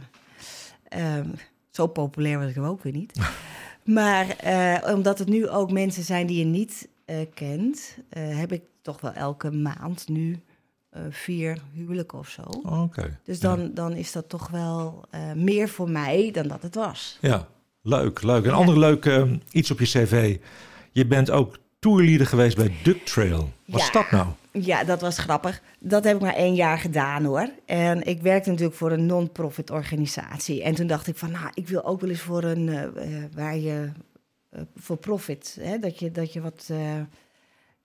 ehm, 1.17 1.29
zo 1.71 1.87
populair 1.87 2.39
was 2.39 2.49
ik 2.49 2.55
hem 2.55 2.65
ook 2.65 2.83
weer 2.83 2.93
niet. 2.93 3.21
maar 3.85 4.27
omdat 4.95 5.19
het 5.19 5.29
nu 5.29 5.49
ook 5.49 5.71
mensen 5.73 6.03
zijn 6.03 6.27
die 6.27 6.39
je 6.39 6.45
niet 6.45 6.89
kent, 7.35 7.97
heb 8.15 8.53
ik 8.53 8.63
toch 8.83 9.01
wel 9.01 9.13
elke 9.13 9.51
maand 9.51 10.09
nu 10.09 10.41
vier 11.11 11.59
huwelijken 11.73 12.19
of 12.19 12.29
zo. 12.29 12.43
Oh, 12.43 12.83
Oké. 12.83 13.19
Dus 13.25 13.41
Ja. 13.41 13.57
dan, 13.57 13.75
dan 13.75 13.93
is 13.93 14.13
dat 14.13 14.29
toch 14.29 14.49
wel 14.49 15.05
meer 15.35 15.69
voor 15.69 15.91
mij 15.91 16.31
dan 16.33 16.49
dat 16.49 16.63
het 16.63 16.75
was. 16.75 17.19
Ja, 17.21 17.49
leuk, 17.83 18.23
leuk. 18.23 18.45
Een 18.45 18.53
ander 18.53 18.79
leuk 18.79 19.07
eh, 19.07 19.23
iets 19.51 19.71
op 19.71 19.79
je 19.79 19.85
cv. 19.85 20.39
Je 20.91 21.07
bent 21.07 21.31
ook 21.31 21.59
tourleader 21.79 22.27
geweest 22.27 22.57
bij 22.57 22.73
Duck 22.83 23.05
Trail. 23.05 23.51
Wat 23.67 23.81
is 23.81 23.87
Ja. 23.87 23.93
dat 23.93 24.11
nou? 24.11 24.27
Ja, 24.53 24.85
dat 24.85 25.01
was 25.01 25.19
grappig. 25.19 25.63
Dat 25.79 26.05
heb 26.05 26.15
ik 26.17 26.23
maar 26.23 26.35
één 26.35 26.55
jaar 26.55 26.79
gedaan 26.79 27.25
hoor. 27.25 27.49
En 27.67 28.07
ik 28.07 28.23
werkte 28.23 28.51
natuurlijk 28.51 28.77
voor 28.77 28.91
een 28.93 29.07
non-profit 29.07 29.71
organisatie. 29.71 30.63
En 30.63 30.75
toen 30.75 30.87
dacht 30.87 31.07
ik 31.07 31.17
van, 31.17 31.31
nou, 31.31 31.51
ik 31.55 31.69
wil 31.69 31.85
ook 31.85 32.01
wel 32.01 32.11
eens 32.11 32.21
voor 32.21 32.43
een, 32.45 32.69
eh, 32.69 33.09
waar 33.35 33.57
je, 33.57 33.89
eh, 34.51 34.61
voor 34.77 34.97
profit, 34.97 35.59
hè, 35.61 35.79
dat, 35.79 35.99
je, 35.99 36.11
dat 36.11 36.33
je 36.33 36.41
wat, 36.41 36.71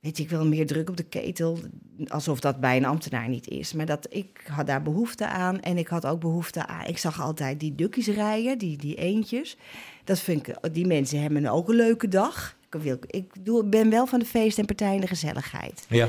weet 0.07 0.19
ik 0.19 0.29
wel, 0.29 0.45
meer 0.45 0.67
druk 0.67 0.89
op 0.89 0.97
de 0.97 1.03
ketel. 1.03 1.59
Alsof 2.07 2.39
dat 2.39 2.59
bij 2.59 2.77
een 2.77 2.85
ambtenaar 2.85 3.29
niet 3.29 3.47
is. 3.47 3.73
Maar 3.73 3.85
dat, 3.85 4.07
ik 4.09 4.43
had 4.51 4.67
daar 4.67 4.81
behoefte 4.81 5.27
aan. 5.27 5.61
En 5.61 5.77
ik 5.77 5.87
had 5.87 6.05
ook 6.05 6.19
behoefte 6.19 6.67
aan, 6.67 6.85
ik 6.85 6.97
zag 6.97 7.21
altijd 7.21 7.59
die 7.59 7.75
dukkies 7.75 8.07
rijden, 8.07 8.57
die, 8.57 8.77
die 8.77 8.95
eentjes. 8.95 9.57
Dat 10.03 10.19
vind 10.19 10.47
ik, 10.47 10.73
die 10.73 10.87
mensen 10.87 11.21
hebben 11.21 11.47
ook 11.47 11.69
een 11.69 11.75
leuke 11.75 12.07
dag. 12.07 12.55
wil, 12.69 12.97
ik 13.07 13.33
doe, 13.39 13.63
ben 13.63 13.89
wel 13.89 14.07
van 14.07 14.19
de 14.19 14.25
feest 14.25 14.57
en 14.57 14.65
partij 14.65 14.95
en 14.95 15.01
de 15.01 15.07
gezelligheid. 15.07 15.85
Ja. 15.89 16.07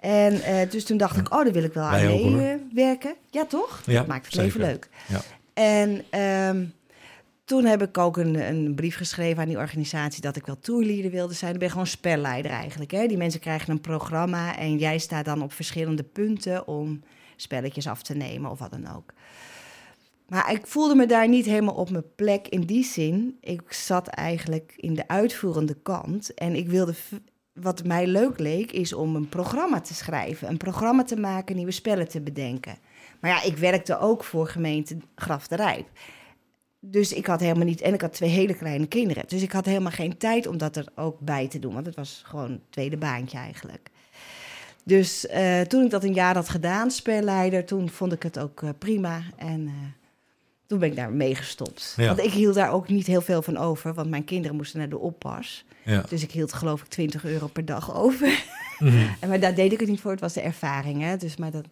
En 0.00 0.34
uh, 0.34 0.70
dus 0.70 0.84
toen 0.84 0.96
dacht 0.96 1.16
ik, 1.16 1.32
oh, 1.34 1.44
daar 1.44 1.52
wil 1.52 1.64
ik 1.64 1.72
wel 1.72 1.84
aan 1.84 2.06
meewerken. 2.06 3.14
Ja, 3.30 3.46
toch? 3.46 3.82
Ja, 3.86 3.98
dat 3.98 4.06
maakt 4.06 4.26
het 4.26 4.34
leven 4.34 4.60
leuk. 4.60 4.88
Ja. 5.08 5.20
En 5.54 6.20
um, 6.56 6.72
toen 7.44 7.64
heb 7.64 7.82
ik 7.82 7.98
ook 7.98 8.16
een, 8.16 8.34
een, 8.34 8.74
brief 8.74 8.96
geschreven 8.96 9.42
aan 9.42 9.48
die 9.48 9.58
organisatie 9.58 10.22
dat 10.22 10.36
ik 10.36 10.46
wel 10.46 10.58
tourleader 10.58 11.10
wilde 11.10 11.34
zijn. 11.34 11.52
Ik 11.52 11.58
ben 11.58 11.70
gewoon 11.70 11.86
spelleider 11.86 12.50
eigenlijk. 12.50 12.90
Hè? 12.90 13.06
Die 13.06 13.16
mensen 13.16 13.40
krijgen 13.40 13.70
een 13.70 13.80
programma 13.80 14.56
en 14.56 14.78
jij 14.78 14.98
staat 14.98 15.24
dan 15.24 15.42
op 15.42 15.52
verschillende 15.52 16.02
punten 16.02 16.66
om 16.66 17.02
spelletjes 17.36 17.86
af 17.86 18.02
te 18.02 18.14
nemen 18.14 18.50
of 18.50 18.58
wat 18.58 18.70
dan 18.70 18.94
ook. 18.96 19.12
Maar 20.28 20.52
ik 20.52 20.66
voelde 20.66 20.94
me 20.94 21.06
daar 21.06 21.28
niet 21.28 21.46
helemaal 21.46 21.74
op 21.74 21.90
mijn 21.90 22.14
plek 22.14 22.48
in 22.48 22.60
die 22.60 22.84
zin. 22.84 23.36
Ik 23.40 23.72
zat 23.72 24.06
eigenlijk 24.06 24.72
in 24.76 24.94
de 24.94 25.08
uitvoerende 25.08 25.76
kant 25.82 26.34
en 26.34 26.54
ik 26.54 26.68
wilde. 26.68 26.94
Wat 27.52 27.84
mij 27.84 28.06
leuk 28.06 28.38
leek, 28.38 28.72
is 28.72 28.92
om 28.92 29.16
een 29.16 29.28
programma 29.28 29.80
te 29.80 29.94
schrijven, 29.94 30.48
een 30.48 30.56
programma 30.56 31.04
te 31.04 31.16
maken, 31.16 31.56
nieuwe 31.56 31.70
spellen 31.70 32.08
te 32.08 32.20
bedenken. 32.20 32.78
Maar 33.20 33.30
ja, 33.30 33.42
ik 33.42 33.56
werkte 33.56 33.98
ook 33.98 34.24
voor 34.24 34.46
gemeente 34.46 34.96
Graf 35.14 35.48
de 35.48 35.56
Rijp. 35.56 35.88
Dus 36.84 37.12
ik 37.12 37.26
had 37.26 37.40
helemaal 37.40 37.64
niet. 37.64 37.80
En 37.80 37.94
ik 37.94 38.00
had 38.00 38.12
twee 38.12 38.30
hele 38.30 38.54
kleine 38.54 38.86
kinderen. 38.86 39.24
Dus 39.26 39.42
ik 39.42 39.52
had 39.52 39.64
helemaal 39.64 39.92
geen 39.92 40.16
tijd 40.16 40.46
om 40.46 40.58
dat 40.58 40.76
er 40.76 40.86
ook 40.94 41.20
bij 41.20 41.48
te 41.48 41.58
doen. 41.58 41.74
Want 41.74 41.86
het 41.86 41.94
was 41.94 42.22
gewoon 42.24 42.50
een 42.50 42.62
tweede 42.70 42.96
baantje 42.96 43.38
eigenlijk. 43.38 43.90
Dus 44.84 45.26
uh, 45.34 45.60
toen 45.60 45.84
ik 45.84 45.90
dat 45.90 46.04
een 46.04 46.14
jaar 46.14 46.34
had 46.34 46.48
gedaan, 46.48 46.90
spelleider, 46.90 47.64
toen 47.64 47.90
vond 47.90 48.12
ik 48.12 48.22
het 48.22 48.38
ook 48.38 48.60
uh, 48.62 48.70
prima. 48.78 49.22
En 49.36 49.60
uh, 49.60 49.72
toen 50.66 50.78
ben 50.78 50.88
ik 50.88 50.96
daar 50.96 51.12
mee 51.12 51.34
gestopt. 51.34 51.94
Ja. 51.96 52.06
Want 52.06 52.18
ik 52.18 52.32
hield 52.32 52.54
daar 52.54 52.72
ook 52.72 52.88
niet 52.88 53.06
heel 53.06 53.20
veel 53.20 53.42
van 53.42 53.56
over, 53.56 53.94
want 53.94 54.10
mijn 54.10 54.24
kinderen 54.24 54.56
moesten 54.56 54.78
naar 54.78 54.88
de 54.88 54.98
oppas. 54.98 55.64
Ja. 55.84 56.04
Dus 56.08 56.22
ik 56.22 56.30
hield 56.30 56.52
geloof 56.52 56.80
ik 56.80 56.86
20 56.86 57.24
euro 57.24 57.46
per 57.46 57.64
dag 57.64 57.94
over. 57.94 58.44
Mhm. 58.82 59.28
maar 59.28 59.40
daar 59.40 59.54
deed 59.54 59.72
ik 59.72 59.80
het 59.80 59.88
niet 59.88 60.00
voor, 60.00 60.10
het 60.10 60.20
was 60.20 60.32
de 60.32 60.40
ervaring. 60.40 61.02
Hè? 61.02 61.16
Dus 61.16 61.36
maar 61.36 61.50
dat, 61.50 61.66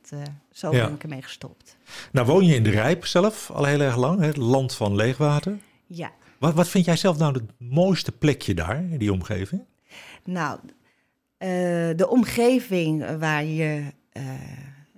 zo 0.53 0.73
Ja. 0.75 0.85
ben 0.85 0.95
ik 0.95 1.03
ermee 1.03 1.23
gestopt. 1.23 1.77
Nou 2.13 2.27
woon 2.27 2.45
je 2.47 2.55
in 2.55 2.63
de 2.63 2.71
Rijp 2.71 3.07
zelf 3.07 3.51
al 3.51 3.65
heel 3.65 3.81
erg 3.81 3.97
lang, 3.97 4.21
het 4.21 4.37
land 4.37 4.75
van 4.75 4.95
leegwater. 4.95 5.59
Ja, 5.87 6.11
Wat, 6.39 6.55
wat 6.55 6.69
vind 6.69 6.85
jij 6.85 6.97
zelf 6.97 7.19
nou 7.19 7.33
het 7.35 7.43
mooiste 7.59 8.13
plekje 8.13 8.55
daar, 8.55 8.77
in 8.77 8.99
die 8.99 9.13
omgeving? 9.13 9.63
nou, 10.25 10.59
eh, 11.37 11.49
de 11.97 12.07
omgeving 12.09 13.19
waar 13.19 13.45
je 13.45 13.83
eh, 14.13 14.23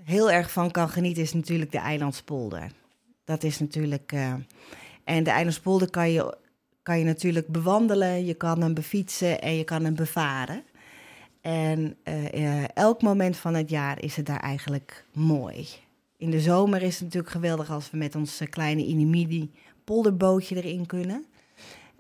heel 0.05 0.31
erg 0.31 0.51
van 0.53 0.71
kan 0.71 0.89
genieten 0.89 1.23
is 1.23 1.33
natuurlijk 1.33 1.73
de 1.73 1.79
Eilandspolder. 1.79 2.71
Dat 3.25 3.43
is 3.43 3.59
natuurlijk. 3.59 4.13
eh, 4.13 4.33
en 5.05 5.25
de 5.25 5.31
Eilandspolder 5.31 5.91
kan 5.91 6.11
je, 6.11 6.37
kan 6.83 6.99
je 6.99 7.05
natuurlijk 7.05 7.47
bewandelen, 7.49 8.25
je 8.25 8.35
kan 8.35 8.61
hem 8.63 8.75
befietsen 8.75 9.41
en 9.41 9.55
je 9.57 9.65
kan 9.65 9.85
hem 9.85 9.95
bevaren. 9.95 10.63
En 11.43 11.97
eh, 12.03 12.77
elk 12.77 13.03
moment 13.03 13.37
van 13.37 13.55
het 13.55 13.71
jaar 13.71 14.03
is 14.03 14.17
het 14.17 14.27
daar 14.27 14.41
eigenlijk 14.41 15.05
mooi. 15.13 15.67
In 16.17 16.31
de 16.31 16.41
zomer 16.41 16.83
is 16.83 16.95
het 16.95 17.03
natuurlijk 17.03 17.33
geweldig 17.33 17.71
als 17.71 17.91
we 17.91 17.97
met 17.97 18.15
ons 18.15 18.41
eh, 18.41 18.49
kleine 18.49 18.87
Inimidi 18.87 19.53
polderbootje 19.85 20.57
erin 20.57 20.87
kunnen. 20.87 21.25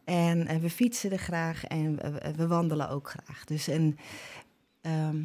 En 0.05 0.47
eh, 0.47 0.57
we 0.57 0.71
fietsen 0.71 1.13
er 1.13 1.19
graag 1.19 1.65
en 1.65 1.97
we, 1.97 2.33
we 2.37 2.47
wandelen 2.47 2.89
ook 2.89 3.09
graag. 3.09 3.45
Dus 3.45 3.69
en, 3.69 3.99
ehm, 4.81 5.17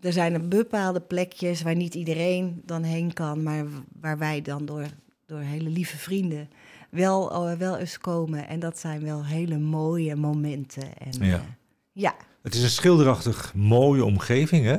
er 0.00 0.12
zijn 0.12 0.34
er 0.34 0.48
bepaalde 0.48 1.00
plekjes 1.00 1.62
waar 1.62 1.76
niet 1.76 1.94
iedereen 1.94 2.62
dan 2.64 2.82
heen 2.82 3.12
kan, 3.12 3.42
maar 3.42 3.64
waar 4.00 4.18
wij 4.18 4.42
dan 4.42 4.64
door, 4.64 4.86
door 5.26 5.40
hele 5.40 5.68
lieve 5.68 5.96
vrienden 5.96 6.48
wel, 6.90 7.56
wel 7.56 7.76
eens 7.76 7.98
komen. 7.98 8.48
En 8.48 8.60
dat 8.60 8.78
zijn 8.78 9.02
wel 9.02 9.24
hele 9.24 9.58
mooie 9.58 10.16
momenten. 10.16 10.96
En, 10.98 11.26
Ja. 11.26 11.44
ja. 11.92 12.14
Het 12.42 12.54
is 12.54 12.62
een 12.62 12.70
schilderachtig 12.70 13.52
mooie 13.54 14.04
omgeving. 14.04 14.64
Hè? 14.64 14.76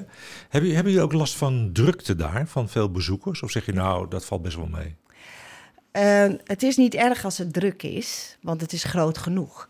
Hebben, 0.49 0.73
hebben 0.73 0.91
jullie 0.91 1.01
ook 1.01 1.13
last 1.13 1.35
van 1.35 1.69
drukte 1.73 2.15
daar, 2.15 2.47
van 2.47 2.69
veel 2.69 2.91
bezoekers? 2.91 3.41
Of 3.43 3.51
zeg 3.51 3.65
je 3.65 3.73
nou, 3.73 4.09
dat 4.09 4.25
valt 4.25 4.41
best 4.41 4.55
wel 4.55 4.67
mee? 4.67 4.95
Eh, 5.91 6.33
het 6.43 6.63
is 6.63 6.77
niet 6.77 6.93
erg 6.93 7.25
als 7.25 7.37
het 7.37 7.53
druk 7.53 7.83
is, 7.83 8.37
want 8.41 8.61
het 8.61 8.73
is 8.73 8.83
groot 8.83 9.17
genoeg. 9.17 9.67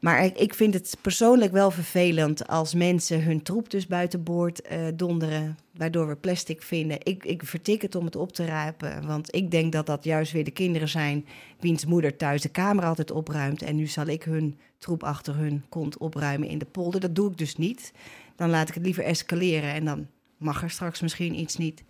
Maar 0.00 0.24
ik, 0.24 0.54
vind 0.54 0.74
het 0.74 0.96
persoonlijk 1.00 1.52
wel 1.52 1.70
vervelend 1.70 2.46
als 2.46 2.74
mensen 2.74 3.22
hun 3.22 3.42
troep 3.42 3.70
dus 3.70 3.86
buitenboord 3.86 4.60
eh 4.60 4.86
donderen, 4.94 5.58
waardoor 5.76 6.08
we 6.08 6.16
plastic 6.16 6.62
vinden. 6.62 6.98
Ik, 7.02 7.24
ik 7.24 7.44
vertik 7.44 7.82
het 7.82 7.94
om 7.94 8.04
het 8.04 8.16
op 8.16 8.32
te 8.32 8.44
ruimen, 8.44 9.06
want 9.06 9.34
ik 9.34 9.50
denk 9.50 9.72
dat 9.72 9.86
dat 9.86 10.04
juist 10.04 10.32
weer 10.32 10.44
de 10.44 10.50
kinderen 10.50 10.88
zijn 10.88 11.26
wiens 11.58 11.84
moeder 11.84 12.16
thuis 12.16 12.42
de 12.42 12.48
kamer 12.48 12.84
altijd 12.84 13.10
opruimt. 13.10 13.62
En 13.62 13.76
nu 13.76 13.86
zal 13.86 14.06
ik 14.06 14.22
hun 14.22 14.58
troep 14.78 15.02
achter 15.02 15.36
hun 15.36 15.64
kont 15.68 15.98
opruimen 15.98 16.48
in 16.48 16.58
de 16.58 16.64
polder. 16.64 17.00
Dat 17.00 17.14
doe 17.14 17.30
ik 17.30 17.38
dus 17.38 17.56
niet. 17.56 17.92
Dan 18.36 18.50
laat 18.50 18.68
ik 18.68 18.74
het 18.74 18.84
liever 18.84 19.04
escaleren 19.04 19.72
en 19.72 19.84
dan 19.84 20.06
mag 20.36 20.62
er 20.62 20.70
straks 20.70 21.00
misschien 21.00 21.38
iets 21.38 21.56
niet. 21.56 21.82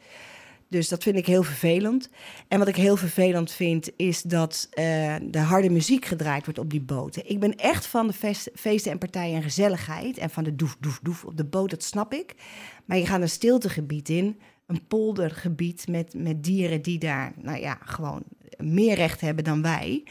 Dus 0.70 0.88
dat 0.88 1.02
vind 1.02 1.16
ik 1.16 1.26
heel 1.26 1.42
vervelend. 1.42 2.08
En 2.48 2.58
wat 2.58 2.68
ik 2.68 2.76
heel 2.76 2.96
vervelend 2.96 3.52
vind, 3.52 3.90
is 3.96 4.22
dat 4.22 4.68
eh, 4.70 5.14
de 5.22 5.38
harde 5.38 5.70
muziek 5.70 6.04
gedraaid 6.04 6.44
wordt 6.44 6.58
op 6.58 6.70
die 6.70 6.80
boten. 6.80 7.30
Ik 7.30 7.40
ben 7.40 7.56
echt 7.56 7.86
van 7.86 8.06
de 8.06 8.34
feesten 8.54 8.92
en 8.92 8.98
partijen 8.98 9.36
en 9.36 9.42
gezelligheid. 9.42 10.18
En 10.18 10.30
van 10.30 10.44
de 10.44 10.56
doef, 10.56 10.76
doef, 10.80 11.00
doef 11.02 11.24
op 11.24 11.36
de 11.36 11.44
boot, 11.44 11.70
dat 11.70 11.82
snap 11.82 12.12
ik. 12.12 12.34
Maar 12.84 12.98
je 12.98 13.06
gaat 13.06 13.20
een 13.20 13.28
stiltegebied 13.28 14.08
in, 14.08 14.40
een 14.66 14.86
poldergebied 14.86 15.88
met, 15.88 16.14
met 16.14 16.44
dieren 16.44 16.82
die 16.82 16.98
daar, 16.98 17.32
nou 17.36 17.60
ja, 17.60 17.78
gewoon 17.84 18.22
meer 18.58 18.94
recht 18.94 19.20
hebben 19.20 19.44
dan 19.44 19.62
wij. 19.62 20.04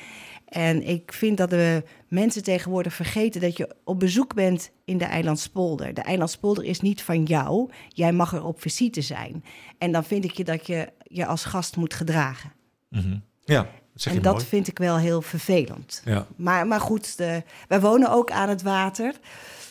En 0.49 0.87
ik 0.87 1.13
vind 1.13 1.37
dat 1.37 1.49
de 1.49 1.83
mensen 2.07 2.43
tegenwoordig 2.43 2.93
vergeten 2.93 3.41
dat 3.41 3.57
je 3.57 3.75
op 3.83 3.99
bezoek 3.99 4.33
bent 4.33 4.71
in 4.85 4.97
de 4.97 5.05
Eilandspolder. 5.05 5.93
De 5.93 6.01
Eilandspolder 6.01 6.63
is 6.63 6.81
niet 6.81 7.01
van 7.01 7.23
jou. 7.23 7.69
Jij 7.87 8.11
mag 8.13 8.33
er 8.33 8.43
op 8.43 8.61
visite 8.61 9.01
zijn. 9.01 9.43
En 9.77 9.91
dan 9.91 10.03
vind 10.03 10.23
ik 10.23 10.31
je 10.31 10.43
dat 10.43 10.67
je 10.67 10.87
je 11.03 11.25
als 11.25 11.45
gast 11.45 11.75
moet 11.75 11.93
gedragen. 11.93 12.51
Mhm. 12.89 13.17
Ja, 13.43 13.61
dat 13.61 13.71
zeg 13.93 14.11
je 14.13 14.17
en 14.19 14.23
dat 14.25 14.33
mooi. 14.33 14.45
vind 14.45 14.67
ik 14.67 14.77
wel 14.77 14.97
heel 14.97 15.21
vervelend. 15.21 16.01
Ja. 16.05 16.27
Maar, 16.35 16.67
maar 16.67 16.81
goed, 16.81 17.17
de, 17.17 17.43
wij 17.67 17.81
wonen 17.81 18.11
ook 18.11 18.31
aan 18.31 18.49
het 18.49 18.61
water. 18.61 19.13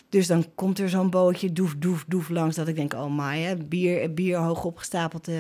Dus 0.09 0.27
dan 0.27 0.45
komt 0.55 0.79
er 0.79 0.89
zo'n 0.89 1.11
bootje 1.11 1.53
doef, 1.53 1.75
doef, 1.79 2.05
doef 2.09 2.29
langs. 2.29 2.57
Dat 2.57 2.69
ik 2.69 2.77
denk, 2.77 2.93
oh 2.95 3.19
my, 3.19 3.39
hè, 3.39 3.57
bier, 3.57 4.15
bier 4.15 4.39
hoog 4.39 4.65
opgestapeld. 4.65 5.29
eh, 5.29 5.35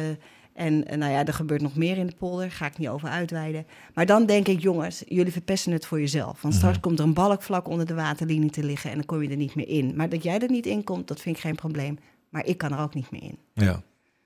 en 0.58 0.86
eh, 0.86 0.96
nou 0.98 1.12
ja, 1.12 1.24
er 1.26 1.34
gebeurt 1.34 1.60
nog 1.62 1.76
meer 1.76 1.96
in 1.96 2.06
de 2.06 2.14
polder. 2.18 2.50
Ga 2.50 2.66
ik 2.66 2.78
niet 2.78 2.88
over 2.88 3.08
uitweiden. 3.08 3.66
Maar 3.94 4.06
dan 4.06 4.26
denk 4.26 4.48
ik, 4.48 4.60
jongens, 4.60 5.02
jullie 5.06 5.32
verpesten 5.32 5.72
het 5.72 5.86
voor 5.86 6.00
jezelf. 6.00 6.42
Want 6.42 6.54
straks 6.54 6.74
Mhm. 6.76 6.82
komt 6.82 6.98
er 6.98 7.04
een 7.04 7.14
balk 7.14 7.42
vlak 7.42 7.68
onder 7.68 7.86
de 7.86 7.94
waterlinie 7.94 8.50
te 8.50 8.62
liggen. 8.64 8.90
En 8.90 8.96
dan 8.96 9.06
kom 9.06 9.22
je 9.22 9.28
er 9.28 9.36
niet 9.36 9.54
meer 9.54 9.68
in. 9.68 9.92
Maar 9.96 10.08
dat 10.08 10.22
jij 10.22 10.38
er 10.38 10.50
niet 10.50 10.66
in 10.66 10.84
komt, 10.84 11.08
dat 11.08 11.20
vind 11.20 11.36
ik 11.36 11.42
geen 11.42 11.54
probleem. 11.54 11.98
Maar 12.28 12.46
ik 12.46 12.58
kan 12.58 12.72
er 12.72 12.78
ook 12.80 12.94
niet 12.94 13.10
meer 13.10 13.22
in. 13.22 13.38
Ja. 13.52 13.82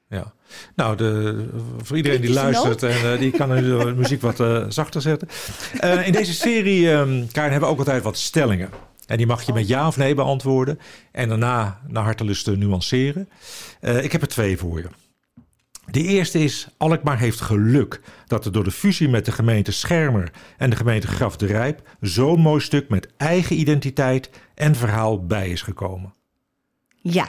Ja, 0.08 0.32
nou, 0.76 0.96
de, 0.96 1.48
voor 1.82 1.96
iedereen 1.96 2.20
die 2.20 2.32
luistert 2.32 2.82
en 2.82 3.12
eh, 3.12 3.18
die 3.18 3.30
kan 3.30 3.48
nu 3.54 3.62
de 3.62 3.92
muziek 3.96 4.20
wat 4.20 4.40
eh, 4.40 4.64
zachter 4.68 5.00
zetten. 5.00 5.28
In 6.04 6.12
deze 6.12 6.34
serie, 6.34 6.84
Karin, 7.32 7.50
hebben 7.50 7.60
we 7.60 7.66
ook 7.66 7.78
altijd 7.78 8.02
wat 8.02 8.16
stellingen. 8.16 8.68
En 9.06 9.16
die 9.16 9.26
mag 9.26 9.42
je 9.42 9.52
met 9.52 9.68
ja 9.68 9.86
of 9.86 9.96
nee 9.96 10.14
beantwoorden. 10.14 10.78
En 11.12 11.28
daarna 11.28 11.80
naar 11.88 12.02
hartelust 12.04 12.46
nuanceren. 12.56 13.28
Ik 13.80 14.12
heb 14.12 14.22
er 14.22 14.28
twee 14.28 14.56
voor 14.58 14.78
je. 14.78 14.86
De 15.90 16.02
eerste 16.02 16.38
is, 16.38 16.68
Alkmaar 16.76 17.18
heeft 17.18 17.40
geluk 17.40 18.00
dat 18.26 18.44
er 18.44 18.52
door 18.52 18.64
de 18.64 18.70
fusie 18.70 19.08
met 19.08 19.24
de 19.24 19.32
gemeente 19.32 19.72
Schermer 19.72 20.30
en 20.56 20.70
de 20.70 20.76
gemeente 20.76 21.06
Graf 21.06 21.36
de 21.36 21.46
Rijp 21.46 21.88
zo'n 22.00 22.40
mooi 22.40 22.60
stuk 22.60 22.88
met 22.88 23.08
eigen 23.16 23.58
identiteit 23.58 24.30
en 24.54 24.74
verhaal 24.74 25.26
bij 25.26 25.48
is 25.50 25.62
gekomen. 25.62 26.14
Ja, 27.00 27.28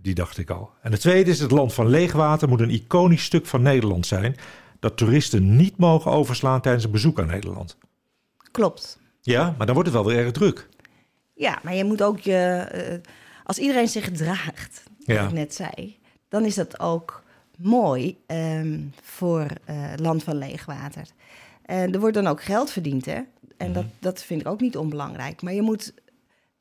Die 0.00 0.14
dacht 0.14 0.38
ik 0.38 0.50
al. 0.50 0.70
En 0.82 0.90
de 0.90 0.98
tweede 0.98 1.30
is: 1.30 1.38
het 1.40 1.50
land 1.50 1.74
van 1.74 1.86
leegwater 1.88 2.48
moet 2.48 2.60
een 2.60 2.70
iconisch 2.70 3.24
stuk 3.24 3.46
van 3.46 3.62
Nederland 3.62 4.06
zijn. 4.06 4.36
dat 4.80 4.96
toeristen 4.96 5.56
niet 5.56 5.76
mogen 5.76 6.10
overslaan 6.10 6.60
tijdens 6.60 6.84
een 6.84 6.90
bezoek 6.90 7.20
aan 7.20 7.26
Nederland. 7.26 7.76
klopt. 8.50 9.00
Ja, 9.20 9.54
maar 9.56 9.66
dan 9.66 9.74
wordt 9.74 9.90
het 9.90 9.98
wel 10.02 10.06
weer 10.08 10.18
erg 10.24 10.32
druk. 10.32 10.68
Ja, 11.34 11.58
maar 11.62 11.74
je 11.74 11.84
moet 11.84 12.02
ook 12.02 12.18
je. 12.20 12.36
eh, 12.36 12.98
als 13.44 13.58
iedereen 13.58 13.88
zich 13.88 14.04
gedraagt, 14.04 14.82
wat 14.98 15.16
Ja. 15.16 15.24
ik 15.24 15.32
net 15.32 15.54
zei, 15.54 15.98
dan 16.28 16.44
is 16.44 16.54
dat 16.54 16.80
ook 16.80 17.21
mooi 17.62 18.18
ehm, 18.26 18.80
voor 19.02 19.46
eh, 19.64 19.92
land 19.96 20.22
van 20.22 20.36
leegwater. 20.36 21.06
En 21.62 21.92
er 21.92 22.00
wordt 22.00 22.14
dan 22.14 22.26
ook 22.26 22.42
geld 22.42 22.70
verdiend, 22.70 23.04
hè? 23.04 23.20
En 23.56 23.72
dat, 23.72 23.84
dat 23.98 24.22
vind 24.22 24.40
ik 24.40 24.46
ook 24.46 24.60
niet 24.60 24.76
onbelangrijk. 24.76 25.42
Maar 25.42 25.52
je 25.52 25.62
moet. 25.62 25.94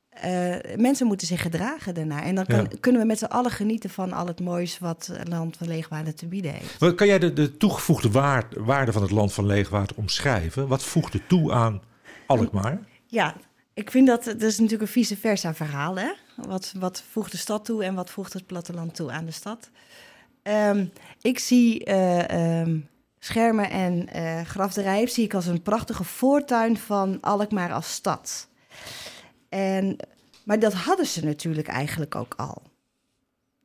eh, 0.10 0.56
mensen 0.78 1.08
moeten 1.08 1.28
zich 1.28 1.42
gedragen 1.42 1.94
daarna. 1.94 2.24
En 2.24 2.36
dan 2.36 2.46
kan, 2.46 2.60
Ja. 2.60 2.68
kunnen 2.80 3.02
we 3.02 3.08
met 3.08 3.18
z'n 3.18 3.26
allen 3.26 3.52
genieten 3.52 3.90
van 3.90 4.14
al 4.14 4.28
het 4.28 4.40
moois 4.40 4.80
wat 4.80 5.10
het 5.14 5.28
land 5.28 5.58
van 5.58 5.68
leegwater 5.68 6.16
te 6.16 6.26
bieden 6.28 6.52
heeft. 6.54 6.80
Wat- 6.80 6.96
Kan 6.96 7.08
jij 7.08 7.20
de, 7.20 7.34
de 7.34 7.58
toegevoegde 7.58 8.12
waar- 8.12 8.48
waarde 8.58 8.92
van 8.92 9.02
het 9.02 9.12
land 9.12 9.34
van 9.34 9.46
leegwater 9.46 9.96
omschrijven? 9.98 10.68
Wat 10.68 10.84
voegt 10.84 11.14
het 11.14 11.30
toe 11.30 11.52
aan 11.52 11.82
Alkmaar? 12.28 12.80
Ja, 13.06 13.36
ik 13.74 13.92
vind 13.92 14.08
dat, 14.08 14.24
dat 14.24 14.42
is 14.42 14.56
natuurlijk 14.58 14.82
een 14.82 14.88
vice 14.94 15.18
versa 15.18 15.54
verhaal. 15.54 15.96
Hè? 15.98 16.12
Wat, 16.36 16.74
wat 16.80 17.04
voegt 17.12 17.32
de 17.32 17.38
stad 17.38 17.66
toe 17.66 17.84
en 17.84 17.96
wat 17.96 18.10
voegt 18.10 18.34
het 18.34 18.46
platteland 18.46 18.96
toe 18.96 19.12
aan 19.12 19.26
de 19.26 19.32
stad? 19.32 19.70
Ehm, 20.44 20.86
ik 21.22 21.40
zie 21.40 21.84
eh, 21.86 22.60
ehm, 22.60 22.80
Schermen 23.20 23.70
en 23.70 24.08
Graf 24.46 24.74
de 24.74 24.82
Rijp 24.82 25.08
zie 25.10 25.24
ik 25.24 25.34
als 25.34 25.46
een 25.46 25.62
prachtige 25.62 26.04
voortuin 26.04 26.78
van 26.78 27.18
Alkmaar 27.22 27.74
als 27.74 27.94
stad. 27.94 28.48
En 29.50 29.96
Maar 30.44 30.60
dat 30.60 30.74
hadden 30.74 31.06
ze 31.06 31.26
natuurlijk 31.26 31.68
eigenlijk 31.68 32.16
ook 32.16 32.34
al. 32.38 32.62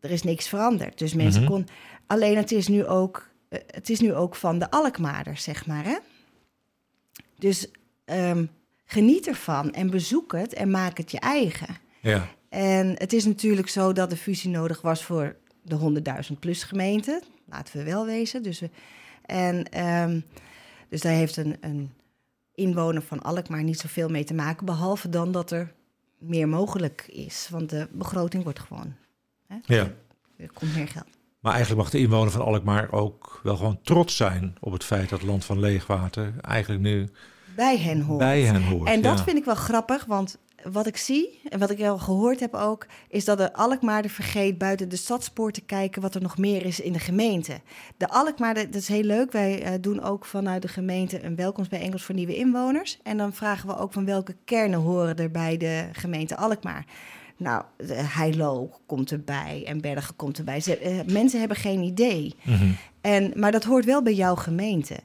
Er 0.00 0.10
is 0.10 0.22
niks 0.22 0.48
veranderd. 0.48 0.98
Dus 0.98 1.14
mensen 1.14 1.42
Mhm. 1.42 1.50
kon. 1.50 1.66
Alleen 2.06 2.36
het 2.36 2.52
is 2.52 2.68
nu 2.68 2.86
ook. 2.86 3.28
eh, 3.48 3.60
Het 3.66 3.90
is 3.90 4.00
nu 4.00 4.14
ook 4.14 4.34
van 4.36 4.58
de 4.58 4.70
Alkmaarders, 4.70 5.42
zeg 5.42 5.66
maar. 5.66 5.84
Hè? 5.84 5.96
Dus 7.38 7.68
ehm, 8.04 8.46
geniet 8.84 9.26
ervan 9.26 9.72
en 9.72 9.90
bezoek 9.90 10.32
het 10.32 10.54
en 10.54 10.70
maak 10.70 10.98
het 10.98 11.10
je 11.10 11.20
eigen. 11.20 11.76
Ja. 12.00 12.28
En 12.48 12.94
het 12.98 13.12
is 13.12 13.24
natuurlijk 13.24 13.68
zo 13.68 13.92
dat 13.92 14.10
de 14.10 14.16
fusie 14.16 14.50
nodig 14.50 14.80
was 14.80 15.04
voor 15.04 15.36
de 15.66 16.02
100.000 16.30 16.38
plus 16.38 16.62
gemeenten. 16.62 17.22
Laten 17.44 17.76
we 17.76 17.84
wel 17.84 18.06
wezen. 18.06 18.42
Dus, 18.42 18.60
we, 18.60 18.70
en, 19.22 19.70
ehm, 19.70 20.20
dus 20.88 21.00
daar 21.00 21.12
heeft 21.12 21.36
een, 21.36 21.56
een 21.60 21.92
inwoner 22.54 23.02
van 23.02 23.22
Alkmaar 23.22 23.62
niet 23.62 23.80
zoveel 23.80 24.08
mee 24.08 24.24
te 24.24 24.34
maken. 24.34 24.66
Behalve 24.66 25.08
dan 25.08 25.32
dat 25.32 25.50
er 25.50 25.72
meer 26.18 26.48
mogelijk 26.48 27.06
is. 27.08 27.48
Want 27.50 27.70
de 27.70 27.88
begroting 27.92 28.42
wordt 28.44 28.60
gewoon. 28.60 28.94
Hè? 29.46 29.56
ja. 29.64 29.90
Er 30.36 30.52
komt 30.52 30.74
meer 30.74 30.88
geld. 30.88 31.06
Maar 31.40 31.52
eigenlijk 31.54 31.82
mag 31.82 31.92
de 31.92 31.98
inwoner 31.98 32.30
van 32.30 32.40
Alkmaar 32.44 32.92
ook 32.92 33.40
wel 33.42 33.56
gewoon 33.56 33.78
trots 33.82 34.16
zijn 34.16 34.54
op 34.60 34.72
het 34.72 34.84
feit 34.84 35.08
dat 35.08 35.22
land 35.22 35.44
van 35.44 35.60
leegwater 35.60 36.34
eigenlijk 36.40 36.82
nu 36.82 37.08
Bij 37.56 37.78
hen 37.78 38.00
hoort. 38.00 38.18
bij 38.18 38.40
hen 38.42 38.62
hoort. 38.62 38.88
En 38.88 39.02
dat 39.02 39.18
ja. 39.18 39.24
vind 39.24 39.38
ik 39.38 39.44
wel 39.44 39.54
grappig, 39.54 40.04
want 40.04 40.38
wat 40.62 40.86
ik 40.86 40.96
zie 40.96 41.40
en 41.48 41.58
wat 41.58 41.70
ik 41.70 41.82
al 41.82 41.98
gehoord 41.98 42.40
heb 42.40 42.54
ook, 42.54 42.86
is 43.08 43.24
dat 43.24 43.38
de 43.38 43.52
Alkmaarder 43.52 44.10
vergeet 44.10 44.58
buiten 44.58 44.88
de 44.88 44.96
stadspoort 44.96 45.54
te 45.54 45.60
kijken 45.60 46.02
wat 46.02 46.14
er 46.14 46.22
nog 46.22 46.38
meer 46.38 46.64
is 46.64 46.80
in 46.80 46.92
de 46.92 46.98
gemeente. 46.98 47.60
De 47.96 48.08
Alkmaarder, 48.08 48.70
dat 48.70 48.80
is 48.80 48.88
heel 48.88 49.02
leuk. 49.02 49.32
Wij 49.32 49.62
eh, 49.62 49.72
doen 49.80 50.02
ook 50.02 50.24
vanuit 50.24 50.62
de 50.62 50.68
gemeente 50.68 51.24
een 51.24 51.36
welkomstbijeenkomst 51.36 52.04
voor 52.04 52.14
nieuwe 52.14 52.36
inwoners. 52.36 52.98
En 53.02 53.16
dan 53.16 53.32
vragen 53.32 53.68
we 53.68 53.76
ook 53.76 53.92
van 53.92 54.04
welke 54.04 54.36
kernen 54.44 54.80
horen 54.80 55.16
er 55.16 55.30
bij 55.30 55.56
de 55.56 55.88
gemeente 55.92 56.36
Alkmaar. 56.36 56.84
Nou, 57.36 57.62
Heilo 57.92 58.70
komt 58.86 59.10
erbij 59.10 59.62
en 59.66 59.80
Bergen 59.80 60.16
komt 60.16 60.38
erbij. 60.38 60.60
Ze, 60.60 60.78
eh, 60.78 60.92
mensen 61.06 61.38
hebben 61.38 61.56
geen 61.56 61.82
idee. 61.82 62.34
Mhm. 62.42 62.70
En, 63.00 63.32
maar 63.34 63.52
dat 63.52 63.64
hoort 63.64 63.84
wel 63.84 64.02
bij 64.02 64.14
jouw 64.14 64.34
gemeente. 64.34 64.96